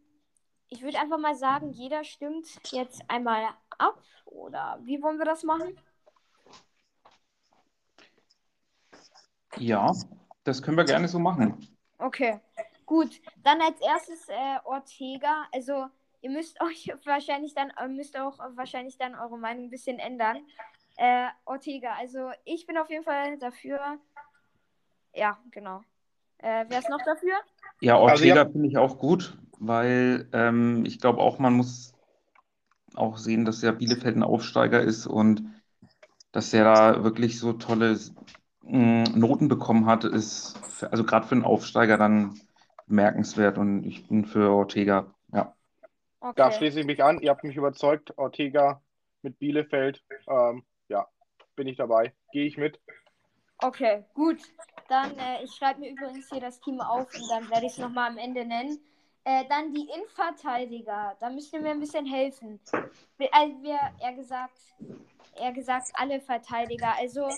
[0.69, 4.01] ich würde einfach mal sagen, jeder stimmt jetzt einmal ab.
[4.33, 5.77] Oder wie wollen wir das machen?
[9.57, 9.91] Ja,
[10.43, 11.67] das können wir gerne so machen.
[11.99, 12.39] Okay,
[12.85, 13.21] gut.
[13.43, 15.45] Dann als erstes äh, Ortega.
[15.53, 15.87] Also
[16.21, 20.45] ihr müsst euch wahrscheinlich dann äh, müsst auch wahrscheinlich dann eure Meinung ein bisschen ändern.
[20.97, 21.93] Äh, Ortega.
[21.93, 23.99] Also ich bin auf jeden Fall dafür.
[25.13, 25.81] Ja, genau.
[26.39, 27.35] Äh, wer ist noch dafür?
[27.81, 31.93] Ja, Also, Ortega ja- finde ich auch gut, weil ähm, ich glaube auch, man muss
[32.97, 35.43] auch sehen, dass ja Bielefeld ein Aufsteiger ist und
[36.31, 37.99] dass er da wirklich so tolle
[38.63, 42.39] mh, Noten bekommen hat, ist für, also gerade für einen Aufsteiger dann
[42.87, 45.13] bemerkenswert und ich bin für Ortega.
[45.33, 45.55] Ja,
[46.19, 46.33] Okay.
[46.35, 47.19] Da schließe ich mich an.
[47.19, 48.17] Ihr habt mich überzeugt.
[48.17, 48.81] Ortega
[49.21, 50.01] mit Bielefeld.
[50.27, 51.07] Ähm, ja,
[51.55, 52.13] bin ich dabei.
[52.31, 52.79] Gehe ich mit.
[53.59, 54.39] Okay, gut.
[54.89, 57.77] Dann, äh, ich schreibe mir übrigens hier das Team auf und dann werde ich es
[57.77, 58.79] nochmal am Ende nennen.
[59.25, 61.15] Äh, dann die Innenverteidiger.
[61.19, 62.59] Da müsst ihr mir ein bisschen helfen.
[63.17, 64.59] Wir, also wir, eher gesagt,
[65.37, 66.93] eher gesagt, alle Verteidiger.
[66.97, 67.29] Also,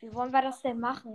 [0.00, 1.14] wie wollen wir das denn machen?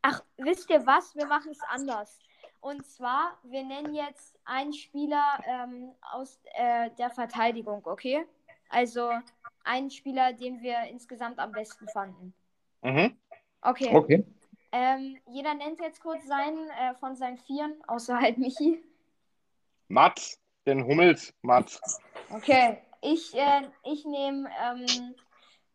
[0.00, 1.14] Ach, wisst ihr was?
[1.14, 2.18] Wir machen es anders.
[2.60, 8.24] Und zwar, wir nennen jetzt einen Spieler ähm, aus äh, der Verteidigung, okay?
[8.70, 9.10] Also
[9.64, 12.34] einen Spieler, den wir insgesamt am besten fanden.
[12.82, 13.18] Mhm.
[13.60, 13.94] Okay.
[13.94, 14.24] okay.
[14.76, 18.82] Ähm, jeder nennt jetzt kurz seinen äh, von seinen Vieren, außer halt Michi.
[19.86, 21.80] Mats, den Hummels, Mats.
[22.30, 22.78] Okay.
[23.00, 25.14] Ich, äh, ich nehme ähm,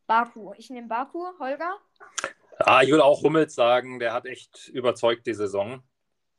[0.05, 0.51] Baku.
[0.57, 1.23] Ich nehme Baku.
[1.39, 1.77] Holger?
[2.65, 5.81] Ja, ich würde auch Hummels sagen, der hat echt überzeugt die Saison.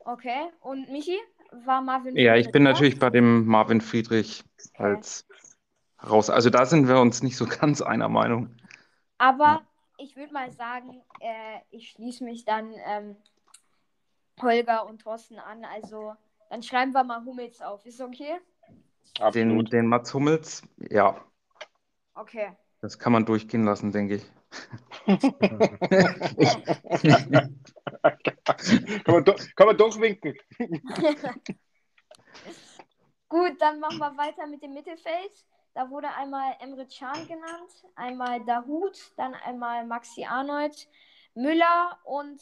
[0.01, 0.51] Okay.
[0.61, 1.19] Und Michi?
[1.65, 4.45] War Marvin Ja, ich Friedrich bin natürlich bei dem Marvin Friedrich
[4.75, 5.27] als
[6.07, 6.29] raus.
[6.29, 8.55] Also da sind wir uns nicht so ganz einer Meinung.
[9.17, 9.63] Aber
[10.03, 13.17] ich würde mal sagen, äh, ich schließe mich dann ähm,
[14.41, 15.65] Holger und Thorsten an.
[15.65, 16.15] Also
[16.49, 17.85] dann schreiben wir mal Hummels auf.
[17.87, 18.39] Ist okay?
[19.35, 21.21] Den, den Mats Hummels, ja,
[22.15, 22.53] Okay.
[22.81, 24.31] das kann man durchgehen lassen, denke ich.
[29.05, 30.35] kann, man do, kann man durchwinken.
[33.29, 35.47] Gut, dann machen wir weiter mit dem Mittelfeld.
[35.75, 40.89] Da wurde einmal Emre Can genannt, einmal Dahut, dann einmal Maxi Arnold,
[41.35, 42.41] Müller und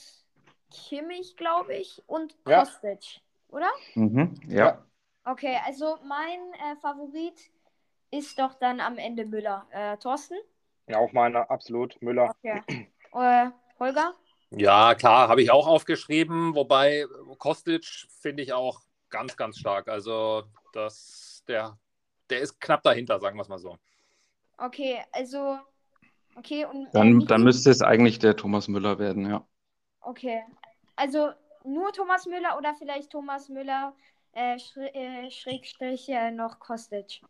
[0.71, 2.61] Kimmich, glaube ich, und Ja.
[2.61, 3.71] Kostic, oder?
[3.95, 4.67] Mhm, ja.
[4.67, 4.85] Ja.
[5.25, 7.51] Okay, also mein äh, Favorit
[8.11, 9.67] ist doch dann am Ende Müller.
[9.71, 10.39] Äh, Thorsten?
[10.87, 12.01] Ja, auch meiner, absolut.
[12.01, 12.35] Müller.
[12.43, 12.63] Okay.
[13.13, 14.15] äh, Holger?
[14.51, 17.05] Ja, klar, habe ich auch aufgeschrieben, wobei
[17.37, 17.85] Kostic
[18.23, 19.89] finde ich auch ganz, ganz stark.
[19.89, 21.79] Also das, der,
[22.31, 23.79] der ist knapp dahinter, sagen wir es mal so.
[24.59, 25.59] Okay, also.
[26.37, 26.87] Okay, und.
[26.87, 29.47] äh, Dann, dann müsste es eigentlich der Thomas Müller werden, ja.
[30.01, 30.43] Okay.
[30.97, 31.31] Also
[31.65, 33.95] nur Thomas Müller oder vielleicht Thomas Müller
[34.33, 37.21] äh, äh, Schrägstrich äh, noch Kostic.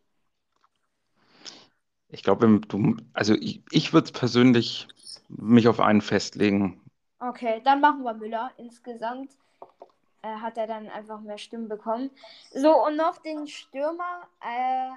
[2.10, 4.88] Ich glaube, du, also ich, ich würde persönlich
[5.28, 6.80] mich auf einen festlegen.
[7.20, 8.50] Okay, dann machen wir Müller.
[8.56, 9.30] Insgesamt
[10.22, 12.10] äh, hat er dann einfach mehr Stimmen bekommen.
[12.52, 14.28] So, und noch den Stürmer.
[14.40, 14.90] Äh,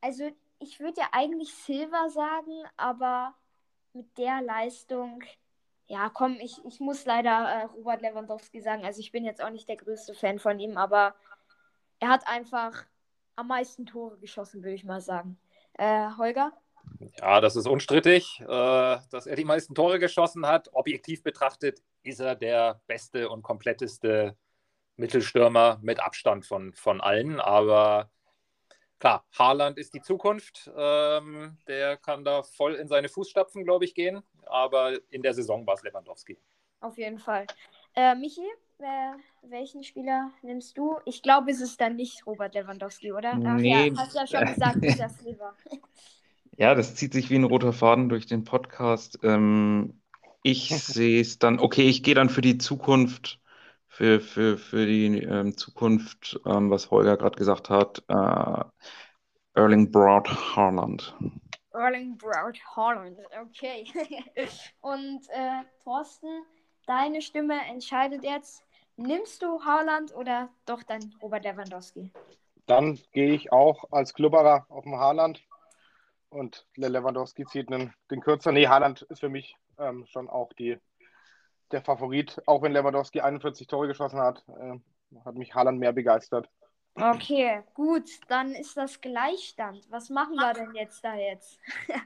[0.00, 3.34] also, ich würde ja eigentlich Silva sagen, aber
[3.92, 5.22] mit der Leistung.
[5.86, 8.84] Ja, komm, ich, ich muss leider äh, Robert Lewandowski sagen.
[8.84, 11.14] Also, ich bin jetzt auch nicht der größte Fan von ihm, aber
[12.00, 12.84] er hat einfach
[13.36, 15.38] am meisten Tore geschossen, würde ich mal sagen.
[15.74, 16.52] Äh, Holger?
[17.20, 20.70] Ja, das ist unstrittig, äh, dass er die meisten Tore geschossen hat.
[20.72, 24.36] Objektiv betrachtet ist er der beste und kompletteste
[24.96, 27.40] Mittelstürmer mit Abstand von, von allen.
[27.40, 28.10] Aber
[28.98, 30.70] klar, Haaland ist die Zukunft.
[30.76, 34.22] Ähm, der kann da voll in seine Fußstapfen, glaube ich, gehen.
[34.46, 36.38] Aber in der Saison war es Lewandowski.
[36.80, 37.46] Auf jeden Fall.
[37.94, 38.46] Äh, Michi,
[38.78, 40.98] äh, welchen Spieler nimmst du?
[41.04, 43.32] Ich glaube, es ist dann nicht Robert Lewandowski, oder?
[43.44, 43.88] Ach Nee.
[43.88, 45.54] ja, hast ja schon gesagt, ist das Silva.
[46.60, 49.20] Ja, das zieht sich wie ein roter Faden durch den Podcast.
[49.22, 50.00] Ähm,
[50.42, 53.40] ich sehe es dann, okay, ich gehe dann für die Zukunft,
[53.88, 58.64] für, für, für die ähm, Zukunft, ähm, was Holger gerade gesagt hat, äh,
[59.54, 61.14] Erling Braut Haaland.
[61.72, 63.84] Erling Braut Holland, okay.
[64.80, 66.44] Und äh, Thorsten,
[66.86, 68.62] deine Stimme entscheidet jetzt.
[68.96, 72.12] Nimmst du Haaland oder doch dann Robert Lewandowski?
[72.66, 75.42] Dann gehe ich auch als Klubberer auf den Haaland.
[76.30, 78.52] Und Lewandowski zieht einen, den kürzer.
[78.52, 80.78] Nee, Haaland ist für mich ähm, schon auch die,
[81.70, 82.40] der Favorit.
[82.46, 84.78] Auch wenn Lewandowski 41 Tore geschossen hat, äh,
[85.24, 86.48] hat mich Haaland mehr begeistert.
[86.94, 89.86] Okay, gut, dann ist das Gleichstand.
[89.90, 91.58] Was machen wir denn jetzt da jetzt?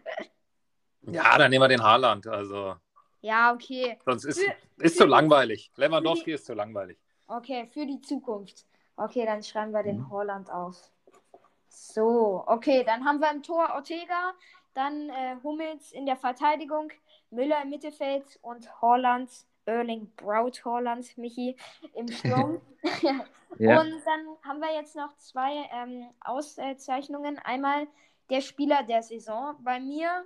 [1.04, 2.28] Ja, dann nehmen wir den Haaland.
[2.28, 2.76] Also,
[3.22, 3.98] Ja, okay.
[4.04, 4.54] sonst ist, Für-
[4.84, 5.72] ist zu langweilig.
[5.74, 6.96] Lewandowski ist zu langweilig.
[7.26, 8.64] Okay, für die Zukunft.
[8.94, 10.10] Okay, dann schreiben wir den Mhm.
[10.10, 10.91] Holland auf.
[11.74, 14.34] So, okay, dann haben wir im Tor Ortega,
[14.74, 16.92] Dann äh, Hummels in der Verteidigung,
[17.30, 19.30] Müller im Mittelfeld und Holland,
[19.64, 21.56] Erling Braut Holland, Michi
[21.94, 22.60] im Sturm.
[23.58, 23.80] ja.
[23.80, 27.38] Und dann haben wir jetzt noch zwei ähm, Auszeichnungen.
[27.38, 27.86] Einmal
[28.28, 29.56] der Spieler der Saison.
[29.60, 30.24] Bei mir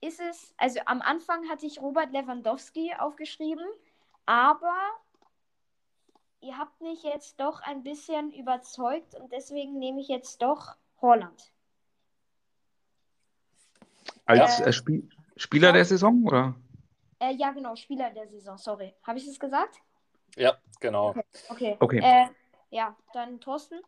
[0.00, 3.66] ist es, also am Anfang hatte ich Robert Lewandowski aufgeschrieben,
[4.24, 4.74] aber
[6.40, 11.52] ihr habt mich jetzt doch ein bisschen überzeugt und deswegen nehme ich jetzt doch Holland.
[14.26, 15.72] Als äh, Spiel Spieler ja.
[15.74, 16.54] der Saison, oder?
[17.18, 18.94] Äh, ja, genau, Spieler der Saison, sorry.
[19.02, 19.80] Habe ich es gesagt?
[20.36, 21.10] Ja, genau.
[21.10, 21.24] Okay.
[21.48, 21.76] okay.
[21.80, 22.00] okay.
[22.02, 22.26] Äh,
[22.70, 23.80] ja, dann Thorsten.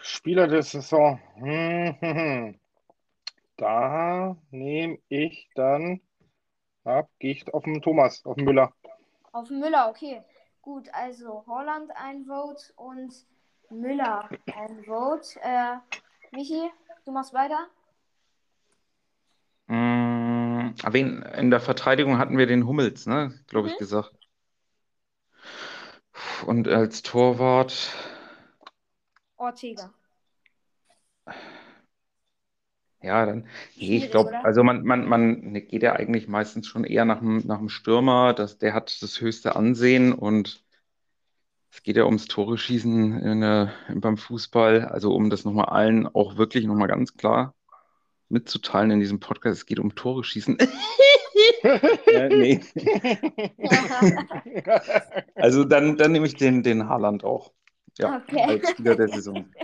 [0.00, 1.20] Spieler der Saison.
[1.36, 2.60] Hm, hm, hm.
[3.56, 6.00] Da nehme ich dann,
[6.84, 8.72] ja, gehe ich auf den Thomas, auf den Müller.
[9.38, 10.20] Auf Müller, okay.
[10.62, 13.14] Gut, also Holland ein Vote und
[13.70, 15.38] Müller ein Vote.
[15.40, 15.76] Äh,
[16.32, 16.68] Michi,
[17.04, 17.68] du machst weiter.
[19.68, 23.38] Mm, wen, in der Verteidigung hatten wir den Hummels, ne?
[23.46, 23.74] Glaube mhm.
[23.74, 24.12] ich, gesagt.
[26.44, 27.94] Und als Torwart.
[29.36, 29.94] Ortega.
[33.00, 33.46] Ja, dann,
[33.76, 37.46] nee, ich glaube, also man, man, man geht ja eigentlich meistens schon eher nach dem,
[37.46, 40.64] nach dem Stürmer, dass der hat das höchste Ansehen und
[41.70, 46.08] es geht ja ums Tore schießen in der, beim Fußball, also um das nochmal allen
[46.08, 47.54] auch wirklich nochmal ganz klar
[48.28, 50.58] mitzuteilen in diesem Podcast, es geht um Tore schießen.
[52.12, 52.60] ja, nee.
[55.34, 57.52] also dann, dann nehme ich den, den Haaland auch.
[57.98, 58.42] Ja, okay.
[58.42, 59.46] als Spieler der Saison.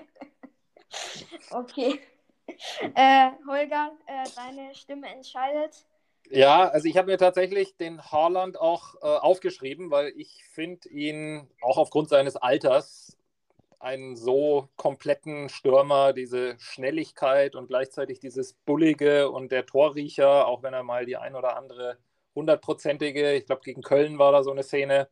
[1.50, 2.00] Okay.
[2.94, 5.86] Äh, Holger, äh, deine Stimme entscheidet.
[6.30, 11.48] Ja, also ich habe mir tatsächlich den Haaland auch äh, aufgeschrieben, weil ich finde ihn
[11.60, 13.16] auch aufgrund seines Alters
[13.78, 20.72] einen so kompletten Stürmer, diese Schnelligkeit und gleichzeitig dieses Bullige und der Torriecher, auch wenn
[20.72, 21.98] er mal die ein oder andere
[22.34, 25.08] hundertprozentige, ich glaube gegen Köln war da so eine Szene,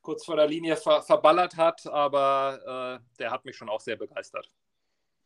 [0.00, 3.96] kurz vor der Linie ver verballert hat, aber äh, der hat mich schon auch sehr
[3.96, 4.48] begeistert.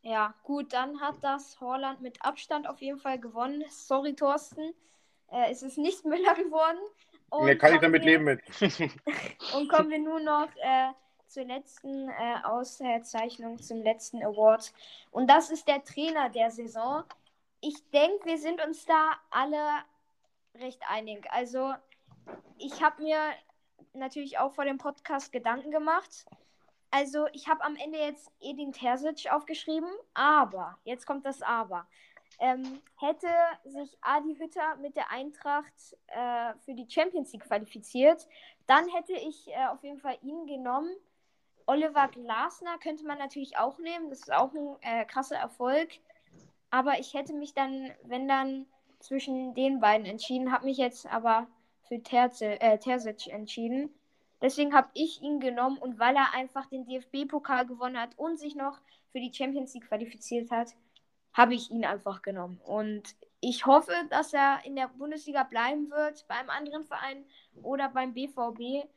[0.03, 3.63] Ja, gut, dann hat das Horland mit Abstand auf jeden Fall gewonnen.
[3.69, 4.73] Sorry, Thorsten.
[5.31, 6.79] Äh, es ist nicht Müller geworden.
[7.29, 8.41] Und nee, kann ich damit wir, leben mit.
[9.55, 10.91] und kommen wir nur noch äh,
[11.27, 14.73] zur letzten äh, Auszeichnung, zum letzten Award.
[15.11, 17.03] Und das ist der Trainer der Saison.
[17.61, 19.65] Ich denke, wir sind uns da alle
[20.55, 21.25] recht einig.
[21.31, 21.73] Also,
[22.57, 23.17] ich habe mir
[23.93, 26.25] natürlich auch vor dem Podcast Gedanken gemacht.
[26.91, 31.87] Also, ich habe am Ende jetzt Edin Terzic aufgeschrieben, aber, jetzt kommt das Aber.
[32.39, 33.27] Ähm, hätte
[33.65, 35.73] sich Adi Hütter mit der Eintracht
[36.07, 38.27] äh, für die Champions League qualifiziert,
[38.67, 40.91] dann hätte ich äh, auf jeden Fall ihn genommen.
[41.65, 44.09] Oliver Glasner könnte man natürlich auch nehmen.
[44.09, 45.89] Das ist auch ein äh, krasser Erfolg.
[46.69, 48.65] Aber ich hätte mich dann, wenn dann,
[49.01, 50.51] zwischen den beiden entschieden.
[50.51, 51.47] Habe mich jetzt aber
[51.87, 53.89] für Terze, äh, Terzic entschieden.
[54.41, 58.55] Deswegen habe ich ihn genommen und weil er einfach den DFB-Pokal gewonnen hat und sich
[58.55, 58.79] noch
[59.11, 60.69] für die Champions League qualifiziert hat,
[61.33, 62.59] habe ich ihn einfach genommen.
[62.65, 67.23] Und ich hoffe, dass er in der Bundesliga bleiben wird, beim anderen Verein
[67.61, 68.87] oder beim BVB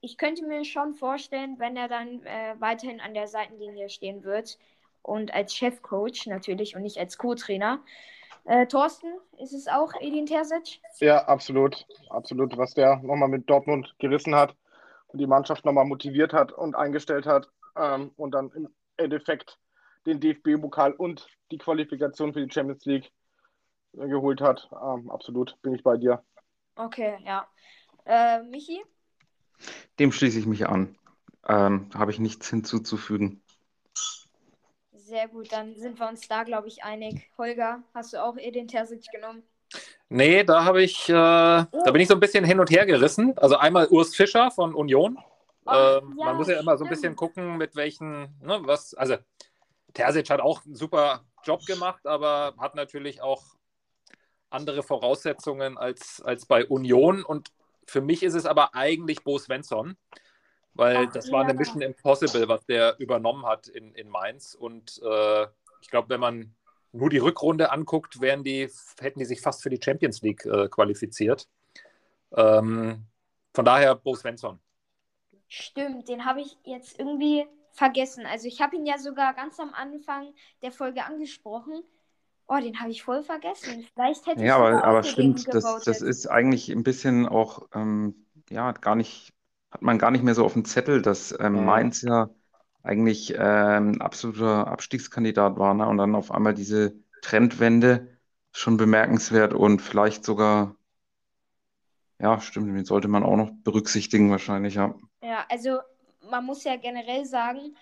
[0.00, 4.58] ich könnte mir schon vorstellen, wenn er dann äh, weiterhin an der Seitenlinie stehen wird
[5.02, 7.80] und als Chefcoach natürlich und nicht als Co-Trainer.
[8.44, 10.80] Äh, Thorsten, ist es auch Edin Terzic?
[11.00, 11.86] Ja, absolut.
[12.08, 12.56] Absolut.
[12.56, 14.56] Was der nochmal mit Dortmund gerissen hat
[15.12, 19.58] die Mannschaft nochmal motiviert hat und eingestellt hat ähm, und dann im Endeffekt
[20.06, 23.10] den DFB-Pokal und die Qualifikation für die Champions League
[23.96, 24.68] äh, geholt hat.
[24.72, 26.22] Ähm, absolut, bin ich bei dir.
[26.76, 27.46] Okay, ja.
[28.04, 28.82] Äh, Michi?
[29.98, 30.96] Dem schließe ich mich an.
[31.46, 33.42] Ähm, Habe ich nichts hinzuzufügen.
[34.92, 37.30] Sehr gut, dann sind wir uns da, glaube ich, einig.
[37.36, 39.42] Holger, hast du auch Edin Terzic genommen?
[40.12, 41.16] Nee, da habe ich, äh, oh.
[41.84, 43.32] da bin ich so ein bisschen hin und her gerissen.
[43.38, 45.16] Also einmal Urs Fischer von Union.
[45.66, 48.92] Oh, ähm, ja, man muss ja immer so ein bisschen gucken, mit welchen, ne, was,
[48.94, 49.16] also
[49.94, 53.44] Terzic hat auch einen super Job gemacht, aber hat natürlich auch
[54.50, 57.22] andere Voraussetzungen als, als bei Union.
[57.22, 57.52] Und
[57.86, 59.96] für mich ist es aber eigentlich Bo Svensson,
[60.74, 61.34] weil Ach, das ja.
[61.34, 64.56] war eine Mission Impossible, was der übernommen hat in, in Mainz.
[64.56, 65.46] Und äh,
[65.80, 66.54] ich glaube, wenn man
[66.92, 68.68] nur die Rückrunde anguckt, wären die,
[69.00, 71.48] hätten die sich fast für die Champions League äh, qualifiziert.
[72.36, 73.06] Ähm,
[73.54, 74.60] von daher Bo Svensson.
[75.48, 78.26] Stimmt, den habe ich jetzt irgendwie vergessen.
[78.26, 80.32] Also ich habe ihn ja sogar ganz am Anfang
[80.62, 81.82] der Folge angesprochen.
[82.46, 83.86] Oh, den habe ich voll vergessen.
[83.94, 88.26] Vielleicht hätte ich Ja, aber, aber stimmt, das, das ist eigentlich ein bisschen auch, ähm,
[88.48, 89.32] ja, gar nicht,
[89.70, 92.28] hat man gar nicht mehr so auf dem Zettel, dass ähm, Mainz ja
[92.82, 95.74] eigentlich ein absoluter Abstiegskandidat war.
[95.74, 95.86] Ne?
[95.86, 98.08] Und dann auf einmal diese Trendwende
[98.52, 100.74] schon bemerkenswert und vielleicht sogar,
[102.18, 104.94] ja, stimmt, den sollte man auch noch berücksichtigen wahrscheinlich, ja.
[105.22, 105.80] Ja, also
[106.30, 107.76] man muss ja generell sagen,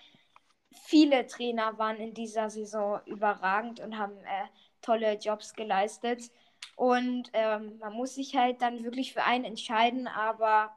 [0.85, 4.47] viele Trainer waren in dieser Saison überragend und haben äh,
[4.81, 6.31] tolle Jobs geleistet.
[6.75, 10.71] Und ähm, man muss sich halt dann wirklich für einen entscheiden, aber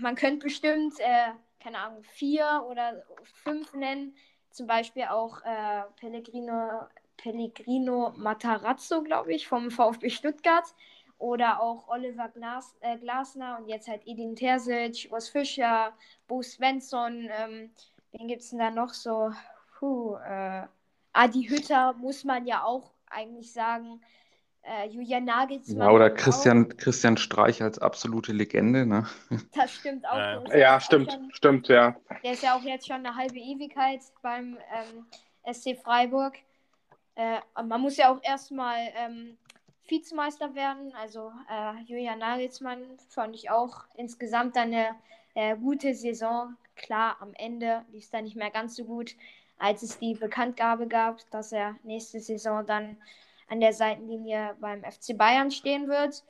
[0.00, 4.14] man könnte bestimmt, äh, keine Ahnung, vier oder fünf nennen.
[4.50, 6.86] Zum Beispiel auch äh, Pellegrino,
[7.16, 10.74] Pellegrino Matarazzo, glaube ich, vom VfB Stuttgart.
[11.18, 15.92] Oder auch Oliver Glas, äh, Glasner und jetzt halt Edin Terzic, Urs Fischer,
[16.28, 17.28] Bo Svensson.
[17.30, 17.72] Ähm,
[18.12, 19.32] wen gibt es denn da noch so?
[19.78, 20.66] Puh, äh,
[21.12, 24.00] Adi Hütter muss man ja auch eigentlich sagen.
[24.68, 25.86] Äh, Julian Nagelsmann.
[25.86, 29.06] Ja, oder Christian, Christian Streich als absolute Legende, ne?
[29.54, 30.44] Das stimmt auch.
[30.50, 31.96] Äh, ja, stimmt, schon, stimmt, ja.
[32.22, 35.06] Der ist ja auch jetzt schon eine halbe Ewigkeit beim ähm,
[35.50, 36.34] SC Freiburg.
[37.14, 39.38] Äh, man muss ja auch erstmal ähm,
[39.88, 40.92] Vizemeister werden.
[41.00, 44.88] Also äh, Julian Nagelsmann fand ich auch insgesamt eine
[45.34, 46.56] äh, gute Saison.
[46.76, 49.14] Klar, am Ende lief es dann nicht mehr ganz so gut,
[49.58, 52.98] als es die Bekanntgabe gab, dass er nächste Saison dann
[53.48, 56.24] an der Seitenlinie beim FC Bayern stehen wird.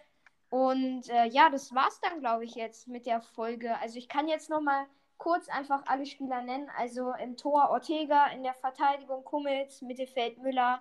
[0.51, 3.79] Und äh, ja, das war's dann, glaube ich, jetzt mit der Folge.
[3.81, 4.87] Also ich kann jetzt noch mal
[5.19, 6.71] kurz einfach alle Spieler nennen.
[6.77, 10.81] Also im Tor Ortega, in der Verteidigung Kummels, Mittelfeld Müller,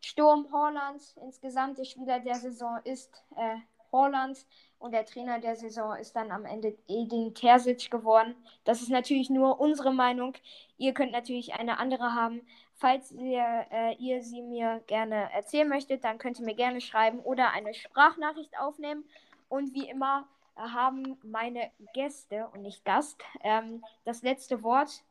[0.00, 1.02] Sturm Holland.
[1.22, 3.56] Insgesamt der Spieler der Saison ist äh,
[3.90, 4.38] Holland
[4.78, 8.36] und der Trainer der Saison ist dann am Ende Edin Terzic geworden.
[8.64, 10.34] Das ist natürlich nur unsere Meinung.
[10.76, 12.42] Ihr könnt natürlich eine andere haben.
[12.80, 17.18] Falls ihr, äh, ihr sie mir gerne erzählen möchtet, dann könnt ihr mir gerne schreiben
[17.20, 19.04] oder eine Sprachnachricht aufnehmen.
[19.48, 25.02] Und wie immer haben meine Gäste und nicht Gast ähm, das letzte Wort.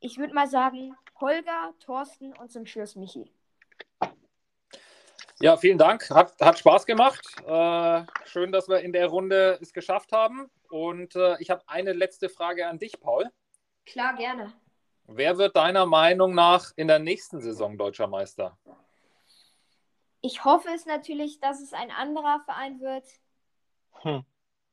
[0.00, 3.32] Ich würde mal sagen, Holger, Thorsten und zum Schluss Michi.
[5.40, 6.08] Ja, vielen Dank.
[6.10, 7.24] Hat, hat Spaß gemacht.
[7.46, 10.50] Äh, schön, dass wir in der Runde es geschafft haben.
[10.68, 13.30] Und äh, ich habe eine letzte Frage an dich, Paul.
[13.86, 14.52] Klar, gerne.
[15.10, 18.58] Wer wird deiner Meinung nach in der nächsten Saison deutscher Meister?
[20.20, 23.06] Ich hoffe es natürlich, dass es ein anderer Verein wird.
[24.02, 24.22] Hm.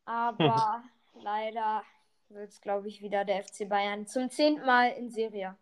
[0.03, 0.83] Aber
[1.13, 1.21] hm.
[1.21, 1.83] leider
[2.27, 5.55] wird es, glaube ich, wieder der FC Bayern zum zehnten Mal in Serie.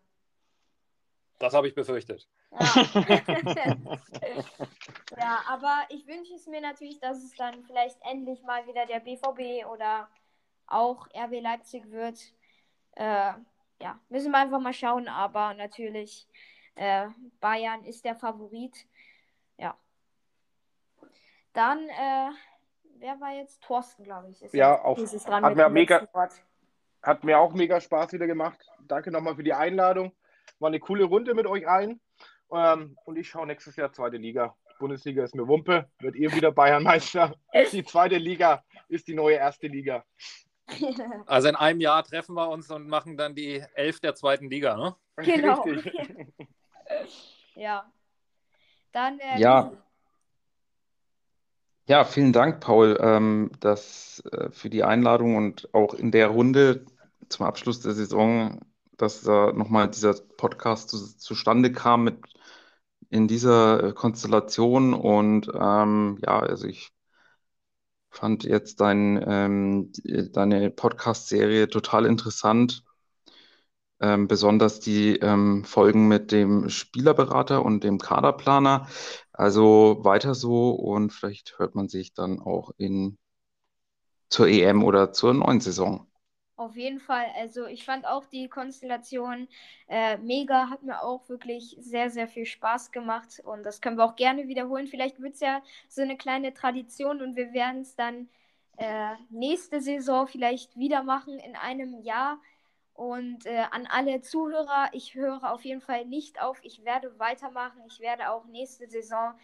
[1.38, 2.28] Das habe ich befürchtet.
[2.50, 2.58] Ja.
[5.16, 8.98] ja, aber ich wünsche es mir natürlich, dass es dann vielleicht endlich mal wieder der
[8.98, 10.08] BVB oder
[10.66, 12.18] auch RB Leipzig wird.
[12.96, 13.34] Äh,
[13.84, 16.26] ja, müssen wir einfach mal schauen, aber natürlich
[16.74, 17.06] äh,
[17.40, 18.74] Bayern ist der Favorit.
[19.58, 19.76] Ja.
[21.52, 22.30] Dann, äh,
[22.98, 23.62] wer war jetzt?
[23.62, 24.40] Thorsten, glaube ich.
[24.54, 24.96] ja, auch.
[24.98, 26.08] Hat mir, mega,
[27.02, 28.58] hat mir auch mega Spaß wieder gemacht.
[28.88, 30.12] Danke nochmal für die Einladung.
[30.60, 32.00] War eine coole Runde mit euch allen.
[32.50, 34.56] Ähm, und ich schaue nächstes Jahr zweite Liga.
[34.78, 37.34] Bundesliga ist mir Wumpe, wird ihr wieder Bayernmeister.
[37.72, 40.04] Die zweite Liga ist die neue erste Liga.
[41.26, 44.76] Also in einem Jahr treffen wir uns und machen dann die Elf der zweiten Liga,
[44.76, 44.96] ne?
[45.16, 45.64] Genau.
[47.54, 47.90] ja.
[48.92, 49.18] Dann.
[49.18, 49.72] Äh, ja.
[51.86, 56.86] Ja, vielen Dank, Paul, ähm, das, äh, für die Einladung und auch in der Runde
[57.28, 58.60] zum Abschluss der Saison,
[58.96, 62.22] dass äh, nochmal dieser Podcast zu, zustande kam mit
[63.10, 64.94] in dieser äh, Konstellation.
[64.94, 66.93] Und ähm, ja, also ich
[68.14, 69.92] fand jetzt dein, ähm,
[70.32, 72.84] deine Podcast-Serie total interessant.
[74.00, 78.88] Ähm, besonders die ähm, Folgen mit dem Spielerberater und dem Kaderplaner.
[79.32, 83.18] Also weiter so und vielleicht hört man sich dann auch in
[84.28, 86.06] zur EM oder zur neuen Saison.
[86.56, 87.26] Auf jeden Fall.
[87.36, 89.48] Also ich fand auch die Konstellation
[89.88, 94.04] äh, mega, hat mir auch wirklich sehr, sehr viel Spaß gemacht und das können wir
[94.04, 94.86] auch gerne wiederholen.
[94.86, 98.28] Vielleicht wird es ja so eine kleine Tradition und wir werden es dann
[98.76, 102.38] äh, nächste Saison vielleicht wieder machen in einem Jahr.
[102.94, 106.60] Und äh, an alle Zuhörer, ich höre auf jeden Fall nicht auf.
[106.62, 107.82] Ich werde weitermachen.
[107.88, 109.34] Ich werde auch nächste Saison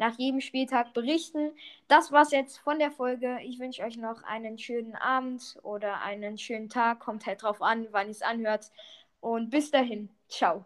[0.00, 1.52] nach jedem Spieltag berichten.
[1.86, 3.38] Das war's jetzt von der Folge.
[3.44, 7.00] Ich wünsche euch noch einen schönen Abend oder einen schönen Tag.
[7.00, 8.72] Kommt halt drauf an, wann ihr es anhört.
[9.20, 10.08] Und bis dahin.
[10.28, 10.64] Ciao.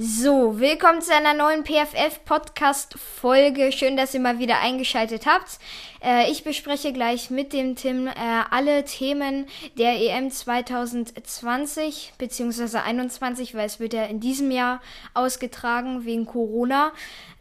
[0.00, 3.72] So, willkommen zu einer neuen PFF-Podcast-Folge.
[3.72, 5.58] Schön, dass ihr mal wieder eingeschaltet habt.
[6.00, 8.12] Äh, ich bespreche gleich mit dem Tim äh,
[8.48, 9.46] alle Themen
[9.76, 12.68] der EM 2020 bzw.
[12.68, 14.80] 2021, weil es wird ja in diesem Jahr
[15.14, 16.92] ausgetragen wegen Corona.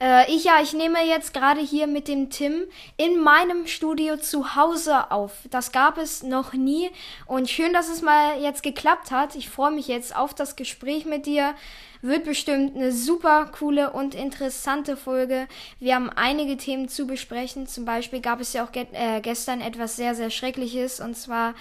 [0.02, 2.64] Äh, ich ja, ich nehme jetzt gerade hier mit dem Tim
[2.98, 5.34] in meinem Studio zu Hause auf.
[5.52, 6.90] Das gab es noch nie
[7.28, 9.36] und schön, dass es mal jetzt geklappt hat.
[9.36, 11.54] Ich freue mich jetzt auf das Gespräch mit dir.
[12.02, 15.48] Wird bestimmt eine super coole und interessante Folge.
[15.80, 17.68] Wir haben einige Themen zu besprechen.
[17.68, 21.00] Zum Beispiel gab es ja auch ge äh, gestern etwas sehr, sehr Schreckliches.
[21.00, 21.56] Und zwar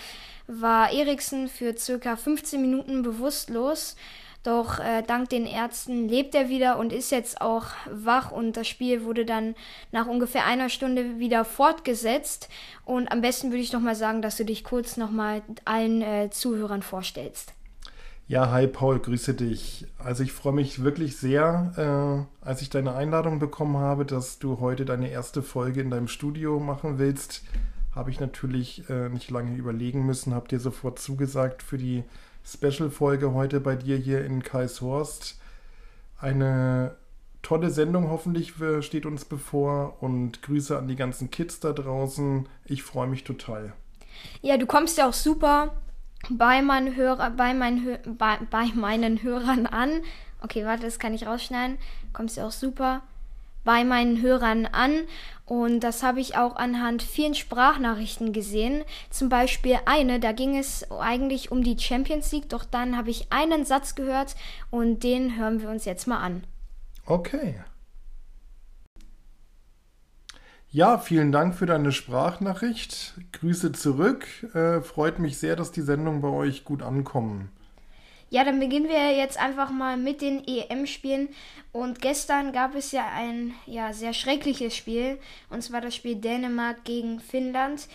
[0.47, 3.97] war Eriksen für circa 15 Minuten bewusstlos.
[4.47, 8.69] Doch äh, dank den Ärzten lebt er wieder und ist jetzt auch wach und das
[8.69, 9.57] Spiel wurde dann
[9.91, 12.49] nach ungefähr einer Stunde wieder fortgesetzt.
[12.85, 16.83] Und am besten würde ich nochmal sagen, dass du dich kurz nochmal allen äh, Zuhörern
[16.83, 17.56] vorstellst.
[18.29, 19.87] Ja, hi Paul, grüße dich.
[19.99, 24.59] Also ich freue mich wirklich sehr, äh, als ich deine Einladung bekommen habe, dass du
[24.59, 27.45] heute deine erste Folge in deinem Studio machen willst.
[27.95, 32.03] Habe ich natürlich äh, nicht lange überlegen müssen, habe dir sofort zugesagt für die
[32.45, 35.39] Special-Folge heute bei dir hier in Kaishorst.
[36.19, 36.97] Eine
[37.43, 42.49] tolle Sendung hoffentlich steht uns bevor und Grüße an die ganzen Kids da draußen.
[42.65, 43.73] Ich freue mich total.
[44.43, 45.77] Ja, du kommst ja auch super
[46.31, 50.03] bei meinen, Hörer, bei, meinen, bei, bei meinen Hörern an.
[50.43, 51.79] Okay, warte, das kann ich rausschneiden.
[52.13, 53.03] Kommst du auch super
[53.67, 55.03] bei meinen Hörern an.
[55.45, 58.83] Und das habe ich auch anhand vielen Sprachnachrichten gesehen.
[59.11, 63.31] Zum Beispiel eine, da ging es eigentlich um die Champions League, doch dann habe ich
[63.31, 64.35] einen Satz gehört
[64.71, 66.45] und den hören wir uns jetzt mal an.
[67.05, 67.57] Okay.
[70.77, 73.15] Ja, vielen Dank für deine Sprachnachricht.
[73.33, 74.27] Grüße zurück.
[74.55, 77.51] Äh, freut mich sehr, dass die Sendungen bei euch gut ankommen.
[78.29, 81.31] Ja, dann beginnen wir jetzt einfach mal mit den EM-Spielen.
[81.73, 85.19] Und gestern gab es ja ein ja, sehr schreckliches Spiel.
[85.49, 87.89] Und zwar das Spiel Dänemark gegen Finnland.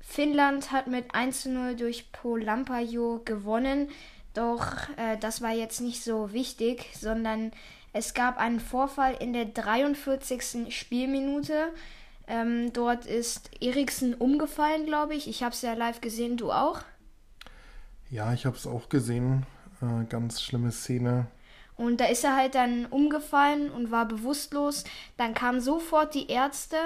[0.00, 3.90] Finnland hat mit 1 zu 0 durch Polampajo gewonnen.
[4.32, 7.52] Doch äh, das war jetzt nicht so wichtig, sondern
[7.92, 10.74] es gab einen Vorfall in der 43.
[10.74, 11.68] Spielminute.
[12.26, 15.28] Ähm, dort ist Eriksen umgefallen, glaube ich.
[15.28, 16.80] Ich habe es ja live gesehen, du auch?
[18.10, 19.46] Ja, ich habe es auch gesehen.
[19.82, 21.26] Äh, ganz schlimme Szene.
[21.76, 24.84] Und da ist er halt dann umgefallen und war bewusstlos.
[25.16, 26.76] Dann kamen sofort die Ärzte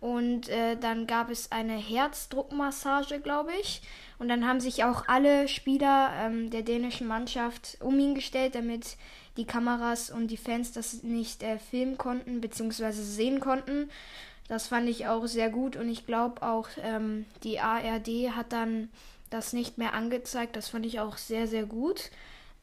[0.00, 3.80] und äh, dann gab es eine Herzdruckmassage, glaube ich.
[4.18, 8.96] Und dann haben sich auch alle Spieler ähm, der dänischen Mannschaft um ihn gestellt, damit
[9.36, 12.90] die Kameras und die Fans das nicht äh, filmen konnten bzw.
[12.92, 13.88] sehen konnten.
[14.48, 18.90] Das fand ich auch sehr gut und ich glaube auch, ähm, die ARD hat dann
[19.30, 20.54] das nicht mehr angezeigt.
[20.56, 22.10] Das fand ich auch sehr, sehr gut.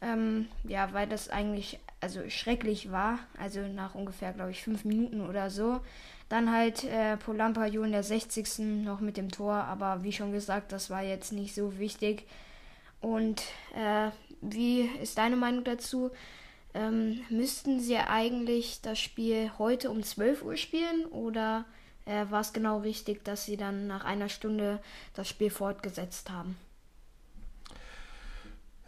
[0.02, 3.20] Ähm, ja, weil das eigentlich also schrecklich war.
[3.38, 5.82] Also nach ungefähr, glaube ich, fünf Minuten oder so.
[6.30, 8.60] Dann halt äh, Polampajo in der 60.
[8.86, 9.54] noch mit dem Tor.
[9.54, 12.26] Aber wie schon gesagt, das war jetzt nicht so wichtig.
[13.02, 13.42] Und
[13.76, 14.12] äh,
[14.42, 16.12] wie ist deine Meinung dazu?
[16.74, 21.66] Ähm, müssten sie eigentlich das Spiel heute um 12 Uhr spielen oder
[22.06, 24.80] äh, war es genau richtig, dass sie dann nach einer Stunde
[25.14, 26.56] das Spiel fortgesetzt haben?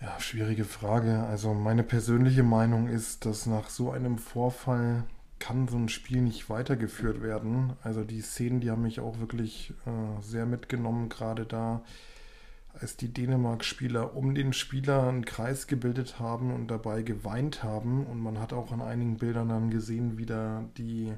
[0.02, 1.24] Ja, schwierige Frage.
[1.24, 5.04] Also meine persönliche Meinung ist, dass nach so einem Vorfall
[5.40, 7.74] kann so ein Spiel nicht weitergeführt werden.
[7.84, 11.84] Also die Szenen, die haben mich auch wirklich äh, sehr mitgenommen, gerade da
[12.80, 18.06] als die Dänemark-Spieler um den Spieler einen Kreis gebildet haben und dabei geweint haben.
[18.06, 21.14] Und man hat auch an einigen Bildern dann gesehen, wie da die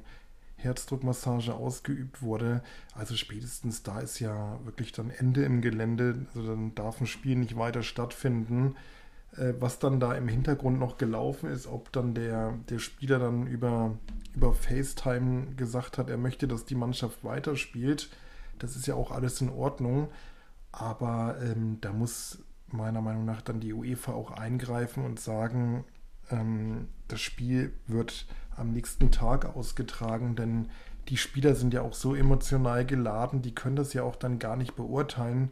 [0.56, 2.62] Herzdruckmassage ausgeübt wurde.
[2.94, 6.26] Also spätestens da ist ja wirklich dann Ende im Gelände.
[6.34, 8.76] Also dann darf ein Spiel nicht weiter stattfinden.
[9.36, 13.46] Äh, was dann da im Hintergrund noch gelaufen ist, ob dann der, der Spieler dann
[13.46, 13.96] über,
[14.34, 18.10] über FaceTime gesagt hat, er möchte, dass die Mannschaft weiterspielt.
[18.58, 20.08] Das ist ja auch alles in Ordnung.
[20.78, 25.84] Aber ähm, da muss meiner Meinung nach dann die UEFA auch eingreifen und sagen,
[26.30, 30.68] ähm, das Spiel wird am nächsten Tag ausgetragen, denn
[31.08, 34.56] die Spieler sind ja auch so emotional geladen, die können das ja auch dann gar
[34.56, 35.50] nicht beurteilen.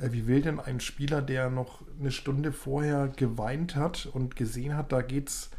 [0.00, 4.74] Äh, wie will denn ein Spieler, der noch eine Stunde vorher geweint hat und gesehen
[4.74, 5.50] hat, da geht es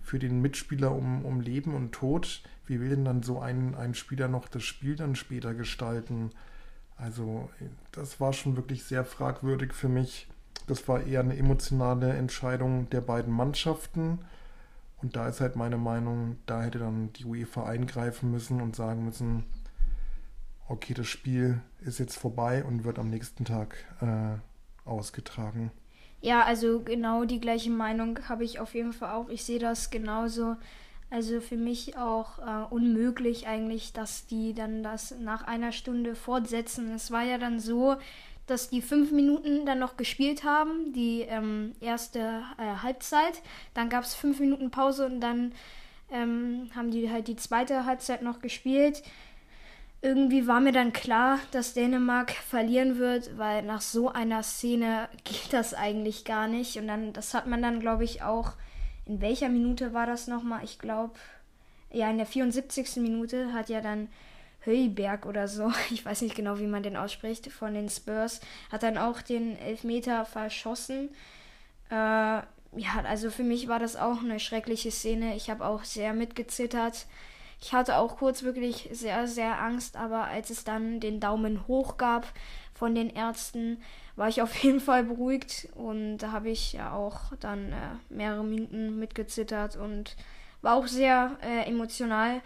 [0.00, 3.94] für den Mitspieler um, um Leben und Tod, wie will denn dann so ein, ein
[3.94, 6.30] Spieler noch das Spiel dann später gestalten?
[6.96, 7.48] Also
[7.92, 10.28] das war schon wirklich sehr fragwürdig für mich.
[10.66, 14.20] Das war eher eine emotionale Entscheidung der beiden Mannschaften.
[15.02, 19.04] Und da ist halt meine Meinung, da hätte dann die UEFA eingreifen müssen und sagen
[19.04, 19.44] müssen,
[20.68, 25.72] okay, das Spiel ist jetzt vorbei und wird am nächsten Tag äh, ausgetragen.
[26.20, 29.28] Ja, also genau die gleiche Meinung habe ich auf jeden Fall auch.
[29.28, 30.56] Ich sehe das genauso.
[31.12, 36.90] Also für mich auch äh, unmöglich eigentlich, dass die dann das nach einer Stunde fortsetzen.
[36.94, 37.96] Es war ja dann so,
[38.46, 43.42] dass die fünf Minuten dann noch gespielt haben, die ähm, erste äh, Halbzeit.
[43.74, 45.52] Dann gab es fünf Minuten Pause und dann
[46.10, 49.02] ähm, haben die halt die zweite Halbzeit noch gespielt
[50.02, 55.52] irgendwie war mir dann klar, dass Dänemark verlieren wird, weil nach so einer Szene geht
[55.52, 56.76] das eigentlich gar nicht.
[56.76, 58.52] Und dann, das hat man dann, glaube ich, auch.
[59.06, 60.64] In welcher Minute war das nochmal?
[60.64, 61.14] Ich glaube,
[61.90, 62.96] ja, in der 74.
[62.96, 64.08] Minute hat ja dann
[64.60, 68.40] Höyberg oder so, ich weiß nicht genau, wie man den ausspricht, von den Spurs,
[68.70, 71.10] hat dann auch den Elfmeter verschossen.
[71.90, 72.42] Äh,
[72.74, 75.36] ja, also für mich war das auch eine schreckliche Szene.
[75.36, 77.06] Ich habe auch sehr mitgezittert.
[77.60, 81.96] Ich hatte auch kurz wirklich sehr, sehr Angst, aber als es dann den Daumen hoch
[81.96, 82.26] gab
[82.74, 83.80] von den Ärzten,
[84.16, 87.76] war ich auf jeden Fall beruhigt und da habe ich ja auch dann äh,
[88.10, 90.16] mehrere Minuten mitgezittert und
[90.60, 92.40] war auch sehr äh, emotional.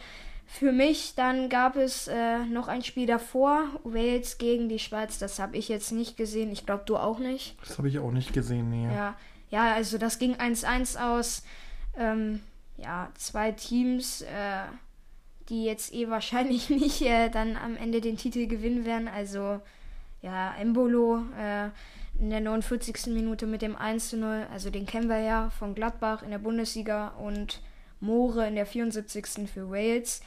[0.46, 5.18] Für mich dann gab es äh, noch ein Spiel davor, Wales gegen die Schweiz.
[5.18, 6.52] Das habe ich jetzt nicht gesehen.
[6.52, 7.56] Ich glaube, du auch nicht.
[7.66, 8.86] Das habe ich auch nicht gesehen, nee.
[8.94, 9.16] Ja,
[9.50, 11.42] ja also das ging 1-1 aus.
[11.98, 12.40] Ähm,
[12.76, 14.62] ja, zwei Teams, äh,
[15.48, 19.08] die jetzt eh wahrscheinlich nicht äh, dann am Ende den Titel gewinnen werden.
[19.08, 19.60] Also
[20.22, 21.68] ja, Embolo äh,
[22.18, 23.06] in der 49.
[23.08, 26.38] Minute mit dem 1 zu 0, also den kennen wir ja von Gladbach in der
[26.38, 27.60] Bundesliga und
[28.00, 29.48] Moore in der 74.
[29.52, 30.22] für Wales.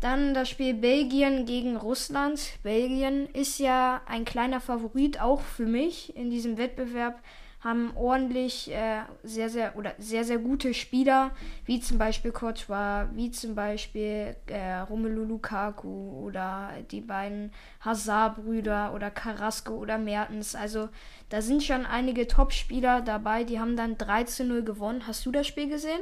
[0.00, 2.58] Dann das Spiel Belgien gegen Russland.
[2.62, 7.20] Belgien ist ja ein kleiner Favorit auch für mich in diesem Wettbewerb
[7.60, 11.30] haben ordentlich äh, sehr, sehr oder sehr, sehr gute Spieler,
[11.64, 17.50] wie zum Beispiel Courtois, wie zum Beispiel äh, Romelu Lukaku oder die beiden
[17.80, 20.54] Hazard-Brüder oder Carrasco oder Mertens.
[20.54, 20.88] Also
[21.28, 25.06] da sind schon einige Top-Spieler dabei, die haben dann 3 zu 0 gewonnen.
[25.06, 26.00] Hast du das Spiel gesehen?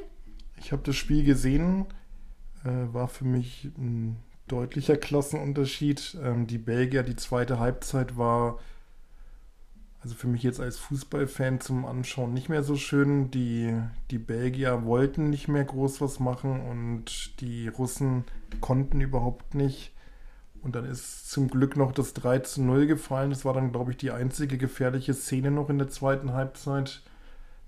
[0.58, 1.86] Ich habe das Spiel gesehen,
[2.64, 4.16] äh, war für mich ein
[4.48, 6.18] deutlicher Klassenunterschied.
[6.22, 8.58] Ähm, die Belgier, die zweite Halbzeit war
[10.04, 13.30] also für mich jetzt als Fußballfan zum Anschauen nicht mehr so schön.
[13.30, 13.74] Die,
[14.10, 18.24] die Belgier wollten nicht mehr groß was machen und die Russen
[18.60, 19.92] konnten überhaupt nicht.
[20.62, 23.30] Und dann ist zum Glück noch das 3 zu 0 gefallen.
[23.30, 27.02] Das war dann, glaube ich, die einzige gefährliche Szene noch in der zweiten Halbzeit.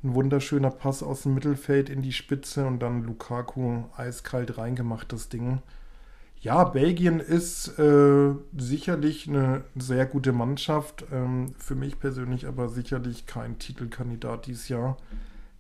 [0.04, 5.30] Ein wunderschöner Pass aus dem Mittelfeld in die Spitze und dann Lukaku eiskalt reingemacht, das
[5.30, 5.62] Ding.
[6.46, 11.04] Ja, Belgien ist äh, sicherlich eine sehr gute Mannschaft.
[11.10, 14.96] Ähm, für mich persönlich aber sicherlich kein Titelkandidat dieses Jahr.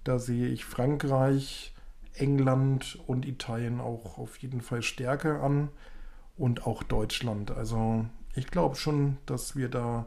[0.04, 1.74] Da sehe ich Frankreich,
[2.14, 5.70] England und Italien auch auf jeden Fall Stärke an
[6.36, 7.50] und auch Deutschland.
[7.50, 8.06] Also
[8.36, 10.06] ich glaube schon, dass wir da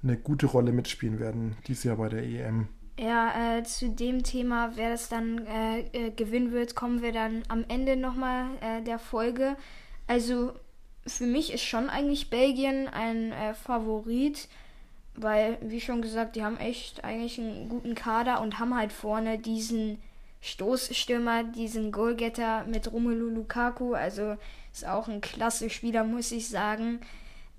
[0.00, 2.68] eine gute Rolle mitspielen werden dieses Jahr bei der EM.
[2.98, 7.44] Ja, äh, zu dem Thema, wer das dann äh, äh, gewinnen wird, kommen wir dann
[7.46, 9.56] am Ende nochmal äh, der Folge.
[10.08, 10.52] Also
[11.06, 14.48] für mich ist schon eigentlich Belgien ein äh, Favorit,
[15.14, 19.38] weil, wie schon gesagt, die haben echt eigentlich einen guten Kader und haben halt vorne
[19.38, 20.02] diesen
[20.40, 23.94] Stoßstürmer, diesen Goalgetter mit Romelu Lukaku.
[23.94, 24.36] Also
[24.72, 27.00] ist auch ein klasse Spieler, muss ich sagen.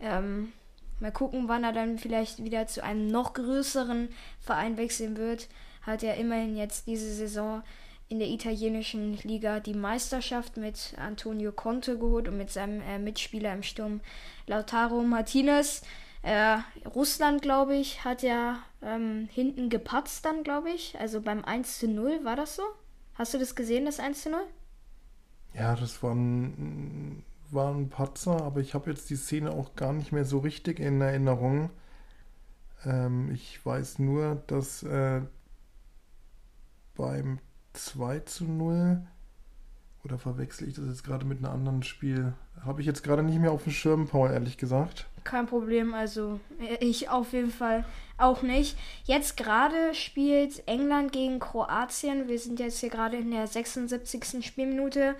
[0.01, 0.51] Ähm,
[0.99, 5.47] Mal gucken, wann er dann vielleicht wieder zu einem noch größeren Verein wechseln wird.
[5.81, 7.63] Hat er immerhin jetzt diese Saison
[8.09, 13.53] in der italienischen Liga die Meisterschaft mit Antonio Conte geholt und mit seinem äh, Mitspieler
[13.53, 14.01] im Sturm
[14.47, 15.83] Lautaro Martinez.
[16.21, 16.57] Äh,
[16.93, 20.99] Russland, glaube ich, hat ja ähm, hinten gepatzt dann, glaube ich.
[20.99, 22.63] Also beim 1 zu 0, war das so?
[23.13, 24.41] Hast du das gesehen, das 1 zu 0?
[25.53, 29.93] Ja, das war ein war ein Patzer, aber ich habe jetzt die Szene auch gar
[29.93, 31.69] nicht mehr so richtig in Erinnerung.
[32.85, 35.21] Ähm, ich weiß nur, dass äh,
[36.95, 37.39] beim
[37.73, 39.01] 2 zu 0
[40.03, 42.33] oder verwechsel ich das jetzt gerade mit einem anderen Spiel?
[42.63, 45.07] Habe ich jetzt gerade nicht mehr auf dem Schirm, Paul, ehrlich gesagt.
[45.23, 46.39] Kein Problem, also
[46.79, 47.85] ich auf jeden Fall
[48.17, 48.77] auch nicht.
[49.03, 52.27] Jetzt gerade spielt England gegen Kroatien.
[52.27, 54.45] Wir sind jetzt hier gerade in der 76.
[54.45, 55.15] Spielminute.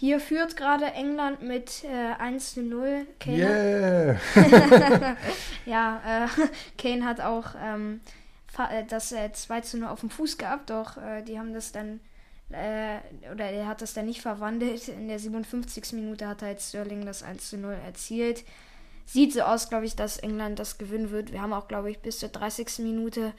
[0.00, 3.06] Hier führt gerade England mit äh, 1 zu 0.
[3.18, 4.16] Kane yeah!
[5.66, 6.28] ja, äh,
[6.78, 8.00] Kane hat auch ähm,
[8.56, 11.72] äh, das äh, 2 zu 0 auf dem Fuß gehabt, doch äh, die haben das
[11.72, 12.00] dann,
[12.48, 12.96] äh,
[13.30, 14.88] oder er hat das dann nicht verwandelt.
[14.88, 15.92] In der 57.
[15.92, 18.44] Minute hat halt Sterling das 1 zu 0 erzielt.
[19.04, 21.30] Sieht so aus, glaube ich, dass England das gewinnen wird.
[21.30, 22.78] Wir haben auch, glaube ich, bis zur 30.
[22.78, 23.34] Minute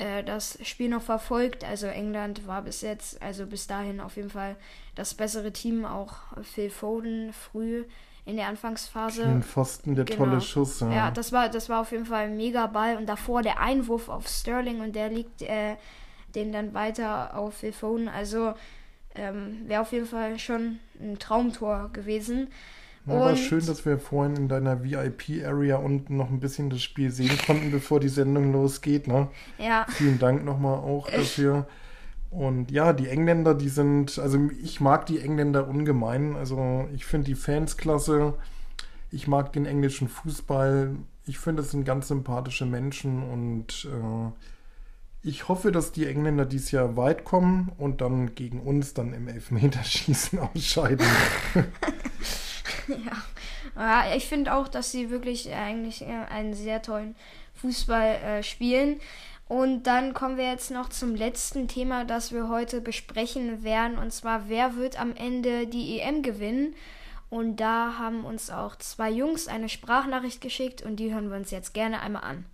[0.00, 1.64] äh, das Spiel noch verfolgt.
[1.64, 4.56] Also England war bis jetzt, also bis dahin auf jeden Fall
[4.94, 5.84] das bessere Team.
[5.84, 7.84] Auch Phil Foden früh
[8.24, 9.24] in der Anfangsphase.
[9.24, 10.24] Den Pfosten, der Genau.
[10.24, 10.80] tolle Schuss.
[10.80, 10.90] Ja.
[10.92, 12.96] Ja, das war, das war auf jeden Fall ein mega Ball.
[12.96, 15.76] Und davor der Einwurf auf Sterling und der liegt äh,
[16.34, 18.08] den dann weiter auf Phil Foden.
[18.08, 18.54] Also
[19.14, 22.48] ähm, wäre auf jeden Fall schon ein Traumtor gewesen.
[23.06, 27.10] Ja, war schön, dass wir vorhin in deiner VIP-Area unten noch ein bisschen das Spiel
[27.10, 29.06] sehen konnten, bevor die Sendung losgeht.
[29.08, 29.28] Ne?
[29.58, 31.66] Ja, Vielen Dank nochmal auch dafür.
[32.30, 36.36] Und ja, die Engländer, die sind, also ich mag die Engländer ungemein.
[36.36, 38.34] Also ich finde die Fans klasse.
[39.10, 40.94] Ich mag den englischen Fußball.
[41.26, 44.30] Ich finde, es sind ganz sympathische Menschen und äh,
[45.22, 49.28] ich hoffe, dass die Engländer dieses Jahr weit kommen und dann gegen uns dann im
[49.28, 51.06] Elfmeterschießen ausscheiden.
[52.88, 53.12] ja
[54.14, 57.16] ich finde auch, dass sie wirklich eigentlich äh, einen sehr tollen
[57.54, 59.00] Fußball äh, spielen.
[59.48, 63.98] Und dann kommen wir jetzt noch zum letzten Thema, das wir heute besprechen werden.
[63.98, 66.74] Und zwar, wer wird am Ende die EM gewinnen?
[67.30, 71.50] Und da haben uns auch zwei Jungs eine Sprachnachricht geschickt und die hören wir uns
[71.50, 72.44] jetzt gerne einmal an.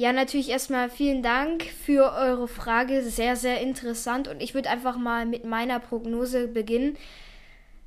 [0.00, 3.02] Ja, natürlich erstmal vielen Dank für eure Frage.
[3.02, 4.28] Sehr, sehr interessant.
[4.28, 6.96] Und ich würde einfach mal mit meiner Prognose beginnen.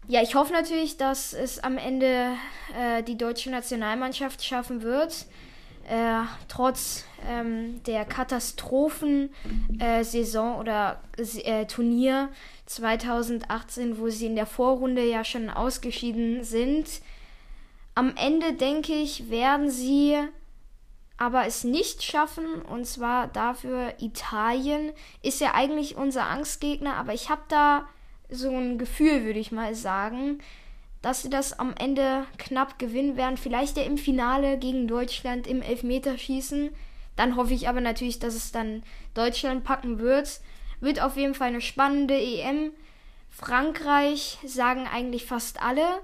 [0.07, 2.35] Ja, ich hoffe natürlich, dass es am Ende
[2.79, 5.25] äh, die deutsche Nationalmannschaft schaffen wird.
[5.89, 12.29] Äh, trotz ähm, der Katastrophen-Saison oder äh, Turnier
[12.67, 17.01] 2018, wo sie in der Vorrunde ja schon ausgeschieden sind.
[17.95, 20.19] Am Ende denke ich, werden sie
[21.23, 22.61] aber es nicht schaffen.
[22.61, 27.87] Und zwar dafür Italien ist ja eigentlich unser Angstgegner, aber ich habe da
[28.29, 30.39] so ein Gefühl, würde ich mal sagen,
[31.01, 33.37] dass sie das am Ende knapp gewinnen werden.
[33.37, 36.69] Vielleicht ja im Finale gegen Deutschland im Elfmeterschießen.
[37.15, 40.41] Dann hoffe ich aber natürlich, dass es dann Deutschland packen wird.
[40.81, 42.71] Wird auf jeden Fall eine spannende EM.
[43.29, 46.01] Frankreich sagen eigentlich fast alle.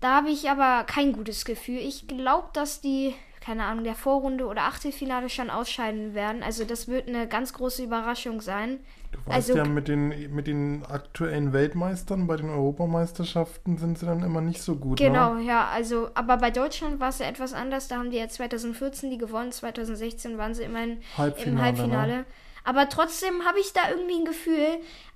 [0.00, 1.78] Da habe ich aber kein gutes Gefühl.
[1.78, 3.14] Ich glaube, dass die,
[3.44, 6.42] keine Ahnung, der Vorrunde oder Achtelfinale schon ausscheiden werden.
[6.42, 8.78] Also das wird eine ganz große Überraschung sein.
[9.12, 14.06] Du weißt Also- ja, mit den, mit den aktuellen Weltmeistern bei den Europameisterschaften sind sie
[14.06, 14.98] dann immer nicht so gut.
[14.98, 15.42] Genau, Ne?
[15.44, 17.88] ja, also, aber bei Deutschland war es ja etwas anders.
[17.88, 22.16] Da haben die ja 2014 die gewonnen, 2016 waren sie immerhin Halbfinale, im Halbfinale.
[22.18, 22.24] Ne?
[22.64, 24.66] Aber trotzdem habe ich da irgendwie ein Gefühl,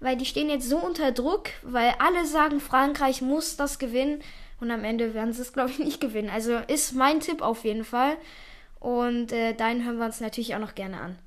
[0.00, 4.20] weil die stehen jetzt so unter Druck, weil alle sagen, Frankreich muss das gewinnen.
[4.60, 6.30] Und am Ende werden sie es, glaube ich, nicht gewinnen.
[6.30, 8.16] Also ist mein Tipp auf jeden Fall.
[8.80, 11.18] Und äh, deinen hören wir uns natürlich auch noch gerne an.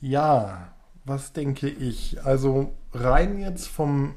[0.00, 0.72] Ja,
[1.04, 2.24] was denke ich?
[2.24, 4.14] Also rein jetzt vom,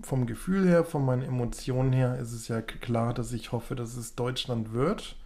[0.00, 3.96] vom Gefühl her, von meinen Emotionen her, ist es ja klar, dass ich hoffe, dass
[3.96, 5.16] es Deutschland wird.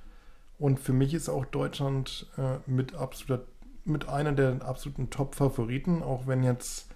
[0.59, 3.45] Und für mich ist auch Deutschland äh, mit absoluter,
[3.85, 6.89] mit einer der absoluten Top-Favoriten, auch wenn jetzt,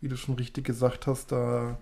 [0.00, 1.78] wie du schon richtig gesagt hast, da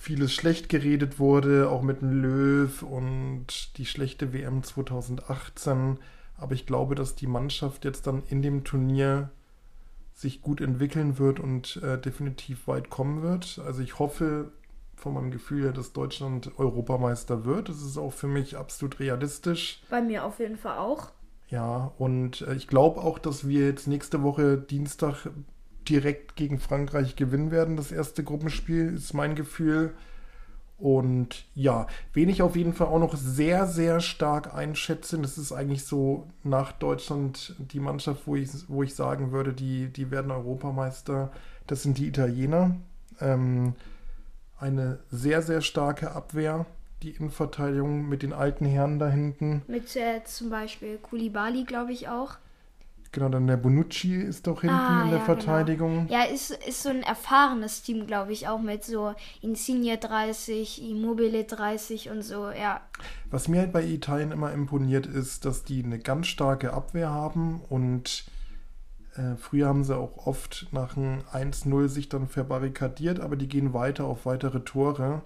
[0.00, 5.98] vieles schlecht geredet wurde, auch mit dem Löw und die schlechte WM 2018.
[6.38, 9.28] Aber ich glaube, dass die Mannschaft jetzt dann in dem Turnier
[10.14, 13.60] sich gut entwickeln wird und äh, definitiv weit kommen wird.
[13.66, 14.52] Also ich hoffe
[14.96, 17.68] von meinem Gefühl her, dass Deutschland Europameister wird.
[17.68, 19.82] Das ist auch für mich absolut realistisch.
[19.90, 21.10] Bei mir auf jeden Fall auch.
[21.48, 25.26] Ja, und äh, ich glaube auch, dass wir jetzt nächste Woche Dienstag
[25.90, 27.76] direkt gegen Frankreich gewinnen werden.
[27.76, 29.94] Das erste Gruppenspiel ist mein Gefühl.
[30.78, 35.52] Und ja, wen ich auf jeden Fall auch noch sehr, sehr stark einschätze, das ist
[35.52, 40.30] eigentlich so nach Deutschland die Mannschaft, wo ich, wo ich sagen würde, die, die werden
[40.30, 41.32] Europameister,
[41.66, 42.76] das sind die Italiener.
[43.20, 43.74] Ähm,
[44.58, 46.64] eine sehr, sehr starke Abwehr,
[47.02, 49.62] die Innenverteidigung mit den alten Herren da hinten.
[49.66, 52.38] Mit äh, zum Beispiel Kulibali, glaube ich auch.
[53.12, 56.06] Genau, dann der Bonucci ist doch hinten Ah, in der ja, Verteidigung.
[56.08, 61.42] Ja, ist, ist so ein erfahrenes Team, glaube ich, auch mit so Insigne 30, Immobile
[61.42, 62.80] 30 und so, ja.
[63.30, 67.60] Was mir halt bei Italien immer imponiert ist, dass die eine ganz starke Abwehr haben
[67.68, 68.26] und
[69.16, 73.74] äh, früher haben sie auch oft nach einem 1-0 sich dann verbarrikadiert, aber die gehen
[73.74, 75.22] weiter auf weitere Tore.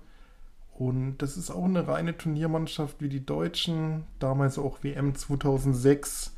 [0.73, 6.35] Und das ist auch eine reine Turniermannschaft wie die Deutschen, damals auch WM 2006,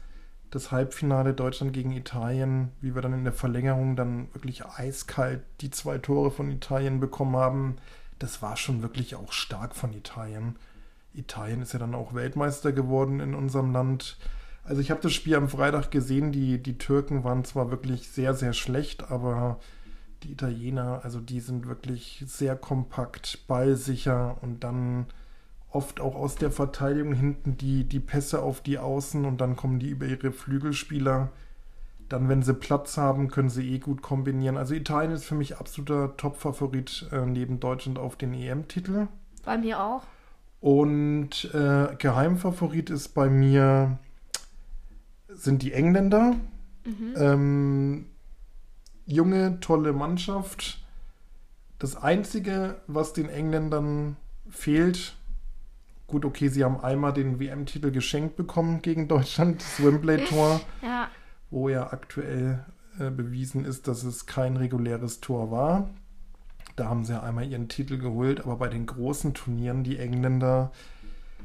[0.51, 5.71] das Halbfinale Deutschland gegen Italien, wie wir dann in der Verlängerung dann wirklich eiskalt die
[5.71, 7.77] zwei Tore von Italien bekommen haben.
[8.19, 10.57] Das war schon wirklich auch stark von Italien.
[11.13, 14.19] Italien ist ja dann auch Weltmeister geworden in unserem Land.
[14.65, 18.35] Also ich habe das Spiel am Freitag gesehen, die, die Türken waren zwar wirklich sehr,
[18.35, 19.61] sehr schlecht, aber
[20.23, 25.07] die Italiener, also die sind wirklich sehr kompakt, ballsicher und dann
[25.77, 29.79] oft auch aus der Verteidigung hinten die, die Pässe auf die Außen und dann kommen
[29.79, 31.31] die über ihre Flügelspieler.
[32.09, 34.57] Dann, wenn sie Platz haben, können sie eh gut kombinieren.
[34.57, 39.09] Also Italien ist für mich absoluter Top-Favorit äh, neben Deutschland auf den EM-Titel.
[39.45, 40.03] Bei mir auch.
[40.61, 43.99] Und äh, Geheimfavorit ist bei mir
[45.29, 46.37] sind die Engländer.
[46.85, 47.15] Mhm.
[47.17, 48.07] Ähm,
[49.05, 50.83] junge, tolle Mannschaft.
[51.79, 54.17] Das Einzige, was den Engländern
[54.49, 55.17] fehlt,
[56.07, 61.09] gut, okay, sie haben einmal den WM-Titel geschenkt bekommen gegen Deutschland, das Wembley-Tor, Ja,
[61.51, 62.65] wo ja aktuell
[62.99, 65.91] äh, bewiesen ist, dass es kein reguläres Tor war.
[66.77, 70.73] Da haben sie ja einmal ihren Titel geholt, aber bei den großen Turnieren, die Engländer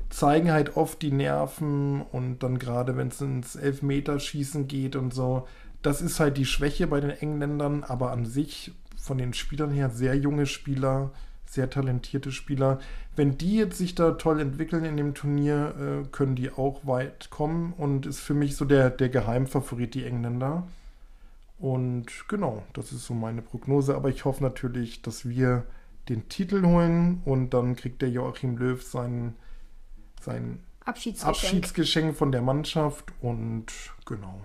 [0.10, 5.48] zeigen halt oft die Nerven und dann gerade, wenn es ins Elfmeterschießen geht und so,
[5.82, 9.90] das ist halt die Schwäche bei den Engländern, aber an sich von den Spielern her
[9.90, 11.12] sehr junge Spieler,
[11.52, 12.80] sehr talentierte Spieler.
[13.16, 17.30] Wenn die jetzt sich da toll entwickeln in dem Turnier, äh, können die auch weit
[17.30, 20.66] kommen und ist für mich so der, der Geheimfavorit, die Engländer.
[21.60, 23.96] Und genau, das ist so meine Prognose.
[23.96, 25.66] Aber ich hoffe natürlich, dass wir
[26.08, 29.36] den Titel holen und dann kriegt der Joachim Löw sein,
[30.22, 31.36] sein Abschiedsgeschenk.
[31.36, 33.66] Abschiedsgeschenk von der Mannschaft und
[34.06, 34.40] genau.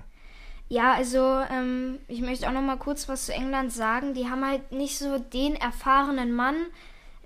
[0.68, 4.14] Ja, also ähm, ich möchte auch noch mal kurz was zu England sagen.
[4.14, 6.56] Die haben halt nicht so den erfahrenen Mann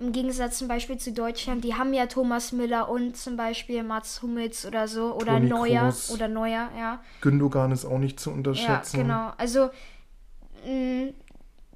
[0.01, 1.63] im Gegensatz zum Beispiel zu Deutschland.
[1.65, 5.83] Die haben ja Thomas Müller und zum Beispiel Mats Hummels oder so oder Toni Neuer
[5.83, 6.11] Kroos.
[6.11, 7.01] oder Neuer, ja.
[7.21, 8.99] Gündogan ist auch nicht zu Ja, unterschätzen.
[9.03, 9.33] genau.
[9.37, 9.71] Also
[10.67, 11.13] mh,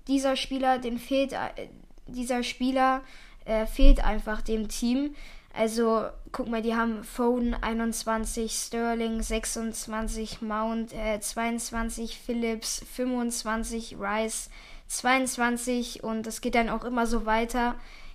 [0.09, 1.69] dieser Spieler, den fehlt äh,
[2.07, 3.03] dieser Spieler
[3.45, 5.15] äh, fehlt einfach dem Team.
[5.57, 14.51] Also guck mal, die haben Foden 21, Sterling 26, Mount äh, 22, Phillips 25, Rice
[14.89, 17.75] 22 und es geht dann auch immer so weiter.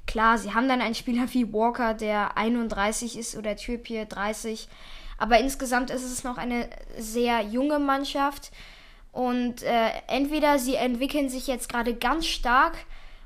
[0.09, 4.67] Klar, sie haben dann einen Spieler wie Walker, der 31 ist oder Trippier 30.
[5.19, 6.67] Aber insgesamt ist es noch eine
[6.97, 8.49] sehr junge Mannschaft.
[9.11, 12.75] Und äh, entweder sie entwickeln sich jetzt gerade ganz stark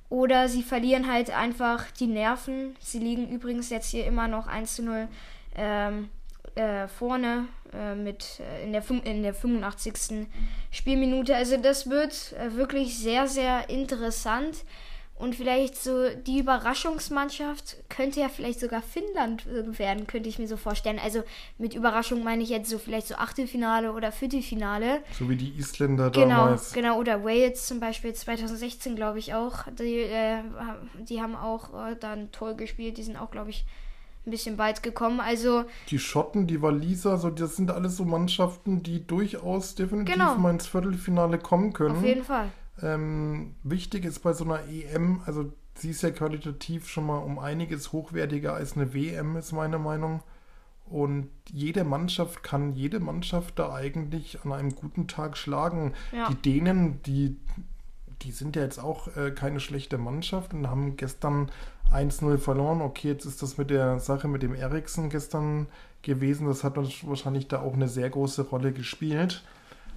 [0.09, 2.75] oder sie verlieren halt einfach die Nerven.
[2.81, 5.07] Sie liegen übrigens jetzt hier immer noch 1 zu 0
[5.55, 6.09] ähm,
[6.55, 10.27] äh, vorne äh, mit äh, in, der, in der 85.
[10.69, 11.33] Spielminute.
[11.33, 14.65] Also das wird äh, wirklich sehr, sehr interessant.
[15.15, 20.47] Und vielleicht so die Überraschungsmannschaft könnte ja vielleicht sogar Finnland äh, werden, könnte ich mir
[20.47, 20.99] so vorstellen.
[20.99, 21.23] Also
[21.57, 25.01] mit Überraschung meine ich jetzt so vielleicht so Achtelfinale oder Viertelfinale.
[25.17, 26.73] So wie die Isländer Genau, damals.
[26.73, 26.97] genau.
[26.99, 29.65] Oder Wales zum Beispiel 2016, glaube ich auch.
[29.79, 30.39] Die, äh,
[31.07, 32.97] die haben auch äh, dann toll gespielt.
[32.97, 33.65] Die sind auch, glaube ich,
[34.25, 35.19] ein bisschen weit gekommen.
[35.19, 40.35] Also, Die Schotten, die Waliser, so, das sind alles so Mannschaften, die durchaus definitiv Genau.
[40.35, 41.97] mal ins Viertelfinale kommen können.
[41.97, 42.49] auf jeden Fall.
[42.81, 47.39] Ähm, wichtig ist bei so einer EM, also sie ist ja qualitativ schon mal um
[47.39, 50.21] einiges hochwertiger als eine WM, ist meine Meinung.
[50.85, 55.93] Und jede Mannschaft kann jede Mannschaft da eigentlich an einem guten Tag schlagen.
[56.11, 56.29] Ja.
[56.29, 57.37] Die Dänen, die,
[58.21, 61.49] die sind ja jetzt auch äh, keine schlechte Mannschaft und haben gestern
[61.91, 62.81] 1-0 verloren.
[62.81, 65.67] Okay, jetzt ist das mit der Sache mit dem Eriksen gestern
[66.01, 66.47] gewesen.
[66.47, 69.43] Das hat wahrscheinlich da auch eine sehr große Rolle gespielt.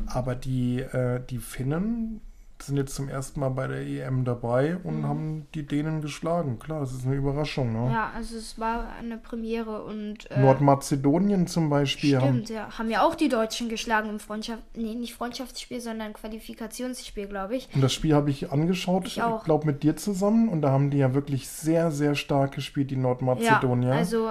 [0.07, 2.20] Aber die, äh, die Finnen
[2.62, 6.59] sind jetzt zum ersten Mal bei der EM dabei und haben die Dänen geschlagen.
[6.59, 7.73] Klar, das ist eine Überraschung.
[7.73, 7.78] Ne?
[7.89, 7.91] Mhm.
[7.93, 10.31] Ja, also es war eine Premiere und.
[10.31, 12.78] Äh, Nordmazedonien zum Beispiel haben, Stimmt, ja.
[12.78, 14.62] Haben ja auch die Deutschen geschlagen im Freundschaft.
[14.74, 17.69] Nee, nicht Freundschaftsspiel, sondern Qualifikationsspiel, glaube ich.
[17.74, 19.45] und das Spiel habe ich angeschaut, Ich auch.
[19.45, 22.95] glaube mit dir zusammen und da haben die ja wirklich sehr, sehr stark gespielt, die
[22.95, 23.93] Ja, Nordmazedonier.
[23.93, 24.31] also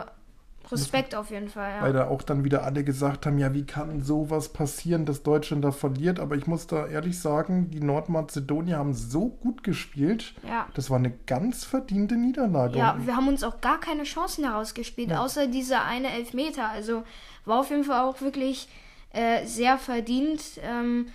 [0.71, 2.03] Respekt auf jeden Fall, Weil ja.
[2.03, 5.71] da auch dann wieder alle gesagt haben, ja, wie kann sowas passieren, dass Deutschland da
[5.71, 6.19] verliert?
[6.19, 10.33] Aber ich muss da ehrlich sagen, die Nordmazedonier haben so gut gespielt.
[10.47, 10.67] Ja.
[10.73, 12.77] Das war eine ganz verdiente Niederlage.
[12.77, 16.69] Ja, wir haben uns auch gar keine Chancen herausgespielt, außer dieser eine Elfmeter.
[16.69, 17.03] Also
[17.45, 18.67] war auf jeden Fall auch wirklich
[19.13, 20.41] äh, sehr verdient.
[20.63, 21.07] Ähm,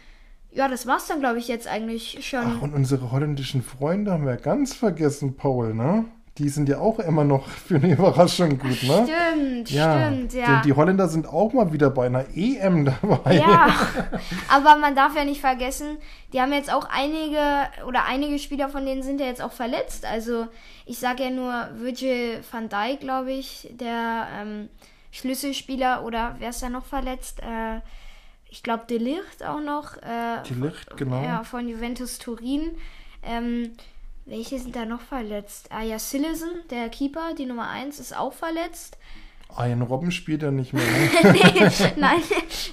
[0.52, 2.44] ja, das war's dann, glaube ich, jetzt eigentlich schon.
[2.44, 6.06] Ach, und unsere holländischen Freunde haben wir ganz vergessen, Paul, ne?
[6.40, 9.06] Die sind ja auch immer noch für eine Überraschung gut, ne?
[9.06, 10.46] Stimmt, Ja, stimmt, ja.
[10.46, 13.36] denn die Holländer sind auch mal wieder bei einer EM dabei.
[13.36, 13.68] Ja,
[14.48, 15.98] aber man darf ja nicht vergessen,
[16.32, 17.38] die haben jetzt auch einige
[17.86, 20.06] oder einige Spieler von denen sind ja jetzt auch verletzt.
[20.06, 20.46] Also
[20.86, 24.70] ich sage ja nur Virgil van Dijk, glaube ich, der ähm,
[25.10, 27.40] Schlüsselspieler oder wer ist da noch verletzt?
[27.40, 27.80] Äh,
[28.48, 29.96] ich glaube De Ligt auch noch.
[29.98, 31.22] Äh, Die Licht, genau.
[31.22, 32.70] ja, von Juventus Turin.
[33.22, 33.72] Ähm,
[34.26, 35.68] welche sind da noch verletzt?
[35.70, 38.96] Ah ja, Sillison, der Keeper, die Nummer 1, ist auch verletzt.
[39.58, 40.84] Ian Robben spielt ja nicht mehr.
[40.84, 41.32] Ne?
[41.32, 42.20] nee, nein,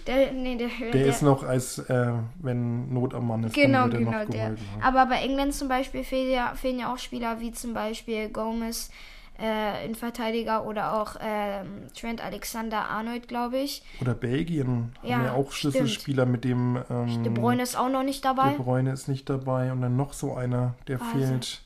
[0.06, 4.12] der, nee, der, Der ist noch als, äh, wenn Not am Mann ist, Genau, genau,
[4.12, 4.26] der.
[4.26, 4.60] geholt.
[4.60, 4.84] Ne?
[4.84, 8.92] Aber bei England zum Beispiel fehlen ja, fehlen ja auch Spieler wie zum Beispiel Gomez,
[9.40, 13.84] äh, Innenverteidiger oder auch ähm, Trent Alexander-Arnold, glaube ich.
[14.02, 18.04] Oder Belgien Ja, haben ja auch Schlüsselspieler mit dem ähm, De Bruyne ist auch noch
[18.04, 18.50] nicht dabei.
[18.50, 21.18] De Bruyne ist nicht dabei und dann noch so einer, der Warte.
[21.18, 21.62] fehlt.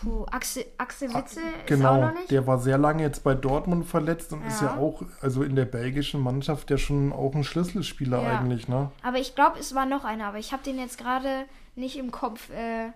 [0.00, 2.30] Puh, Axel, Axel Witze ist auch Genau, noch nicht.
[2.32, 4.76] der war sehr lange jetzt bei Dortmund verletzt und ist ja Ja.
[4.76, 8.28] auch, also in der belgischen Mannschaft ja schon auch ein Schlüsselspieler Ja.
[8.40, 8.90] eigentlich, ne?
[9.04, 11.44] Aber ich glaube, es war noch einer, aber ich habe den jetzt gerade
[11.76, 12.50] nicht im Kopf.
[12.50, 12.88] Äh,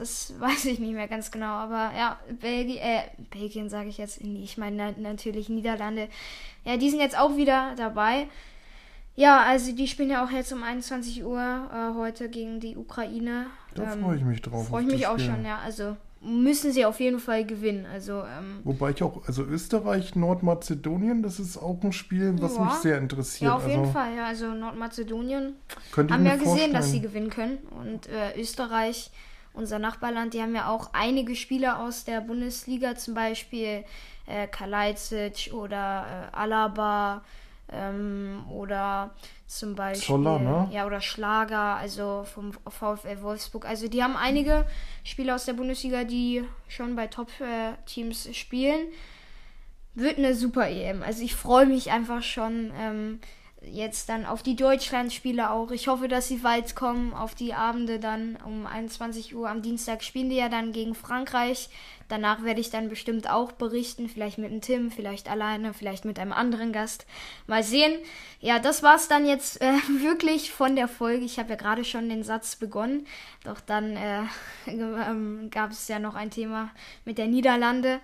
[0.00, 1.46] das weiß ich nicht mehr ganz genau.
[1.52, 6.08] Aber ja, Belgien, äh, Belgien sage ich jetzt, nee, ich meine na, natürlich Niederlande.
[6.64, 8.26] Ja, die sind jetzt auch wieder dabei.
[9.16, 13.46] Ja, also die spielen ja auch jetzt um 21 Uhr äh, heute gegen die Ukraine.
[13.74, 14.68] Da Ähm, freue ich mich drauf.
[14.68, 15.30] Freue ich mich auch Spiel.
[15.34, 15.58] schon, ja.
[15.64, 17.86] Also müssen sie auf jeden Fall gewinnen.
[17.92, 22.64] Also, ähm, Wobei ich auch, also Österreich, Nordmazedonien, das ist auch ein Spiel, was Ja.
[22.64, 23.48] mich sehr interessiert.
[23.50, 24.14] ja, auf also, jeden Fall.
[24.16, 25.54] Ja, also Nordmazedonien
[25.96, 27.02] haben ja gesehen, dass sie vorstellen.
[27.02, 27.58] gewinnen können.
[27.70, 29.10] Und äh, Österreich,
[29.52, 33.84] unser Nachbarland, die haben ja auch einige Spieler aus der Bundesliga, zum Beispiel
[34.26, 37.22] äh, Kalajdzic oder äh, Alaba
[37.72, 39.10] ähm, oder
[39.46, 40.68] zum Beispiel Zoller, ne?
[40.72, 43.66] ja oder Schlager, also vom VfL Wolfsburg.
[43.66, 44.64] Also die haben einige
[45.02, 48.88] Spieler aus der Bundesliga, die schon bei Top-Teams spielen.
[49.94, 51.02] Wird eine super EM.
[51.02, 53.20] Also ich freue mich einfach schon ähm,
[53.62, 55.70] jetzt dann auf die Deutschlandspiele auch.
[55.70, 60.02] Ich hoffe, dass sie weit kommen auf die Abende dann um 21 Uhr am Dienstag
[60.02, 61.68] spielen die ja dann gegen Frankreich.
[62.08, 66.18] Danach werde ich dann bestimmt auch berichten, vielleicht mit dem Tim, vielleicht alleine, vielleicht mit
[66.18, 67.06] einem anderen Gast.
[67.46, 68.00] Mal sehen.
[68.40, 71.24] Ja, das war's dann jetzt äh, wirklich von der Folge.
[71.24, 73.06] Ich habe ja gerade schon den Satz begonnen,
[73.44, 74.22] doch dann äh,
[74.66, 76.70] ähm, gab es ja noch ein Thema
[77.04, 78.00] mit der Niederlande.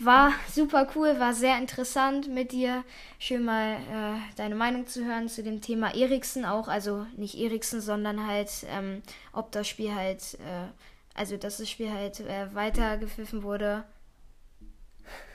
[0.00, 2.84] War super cool, war sehr interessant mit dir.
[3.18, 6.68] Schön mal äh, deine Meinung zu hören zu dem Thema Eriksen auch.
[6.68, 9.02] Also nicht Eriksen, sondern halt, ähm,
[9.32, 10.68] ob das Spiel halt, äh,
[11.14, 13.82] also dass das Spiel halt äh, weitergepfiffen wurde.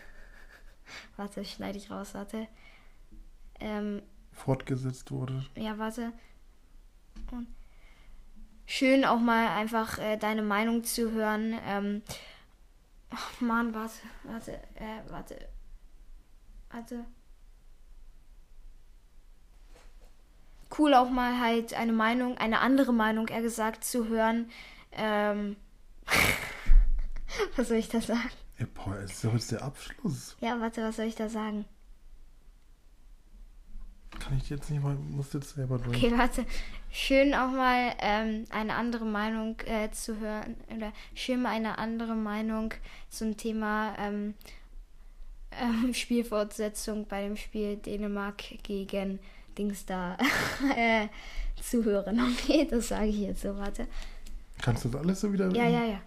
[1.17, 2.47] warte, schneide ich raus, warte.
[3.59, 5.45] Ähm, Fortgesetzt wurde.
[5.55, 6.13] ja, warte.
[7.31, 7.47] Und
[8.65, 11.53] schön auch mal einfach äh, deine Meinung zu hören.
[11.67, 12.01] Ähm,
[13.13, 15.47] ach Mann, warte, warte, äh, warte.
[16.71, 17.05] Warte.
[20.77, 24.49] Cool auch mal halt eine Meinung, eine andere Meinung, eher gesagt, zu hören.
[24.91, 25.55] Ähm,
[27.55, 28.31] was soll ich da sagen?
[28.57, 30.35] Ja, boah, das ist doch jetzt der Abschluss.
[30.41, 31.65] Ja, warte, was soll ich da sagen?
[34.19, 35.97] Kann ich jetzt nicht mal, muss jetzt selber durch.
[35.97, 36.45] Okay, warte.
[36.95, 40.55] Schön auch mal ähm, eine andere Meinung äh, zu hören.
[40.75, 42.71] Oder schön mal eine andere Meinung
[43.09, 44.35] zum Thema ähm,
[45.59, 49.17] ähm, Spielfortsetzung bei dem Spiel Dänemark gegen
[49.57, 50.19] Dings da
[50.77, 51.07] äh,
[51.59, 52.19] zu hören.
[52.39, 53.87] Okay, das sage ich jetzt so, warte.
[54.61, 56.01] Kannst du das alles so wieder Ja, ja, ja.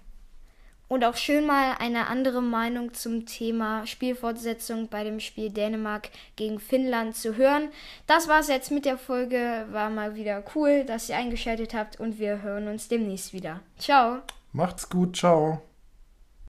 [0.89, 6.61] Und auch schön mal eine andere Meinung zum Thema Spielfortsetzung bei dem Spiel Dänemark gegen
[6.61, 7.71] Finnland zu hören.
[8.07, 9.67] Das war's jetzt mit der Folge.
[9.73, 13.61] War mal wieder cool, dass ihr eingeschaltet habt und wir hören uns demnächst wieder.
[13.79, 14.19] Ciao.
[14.53, 15.61] Macht's gut, ciao.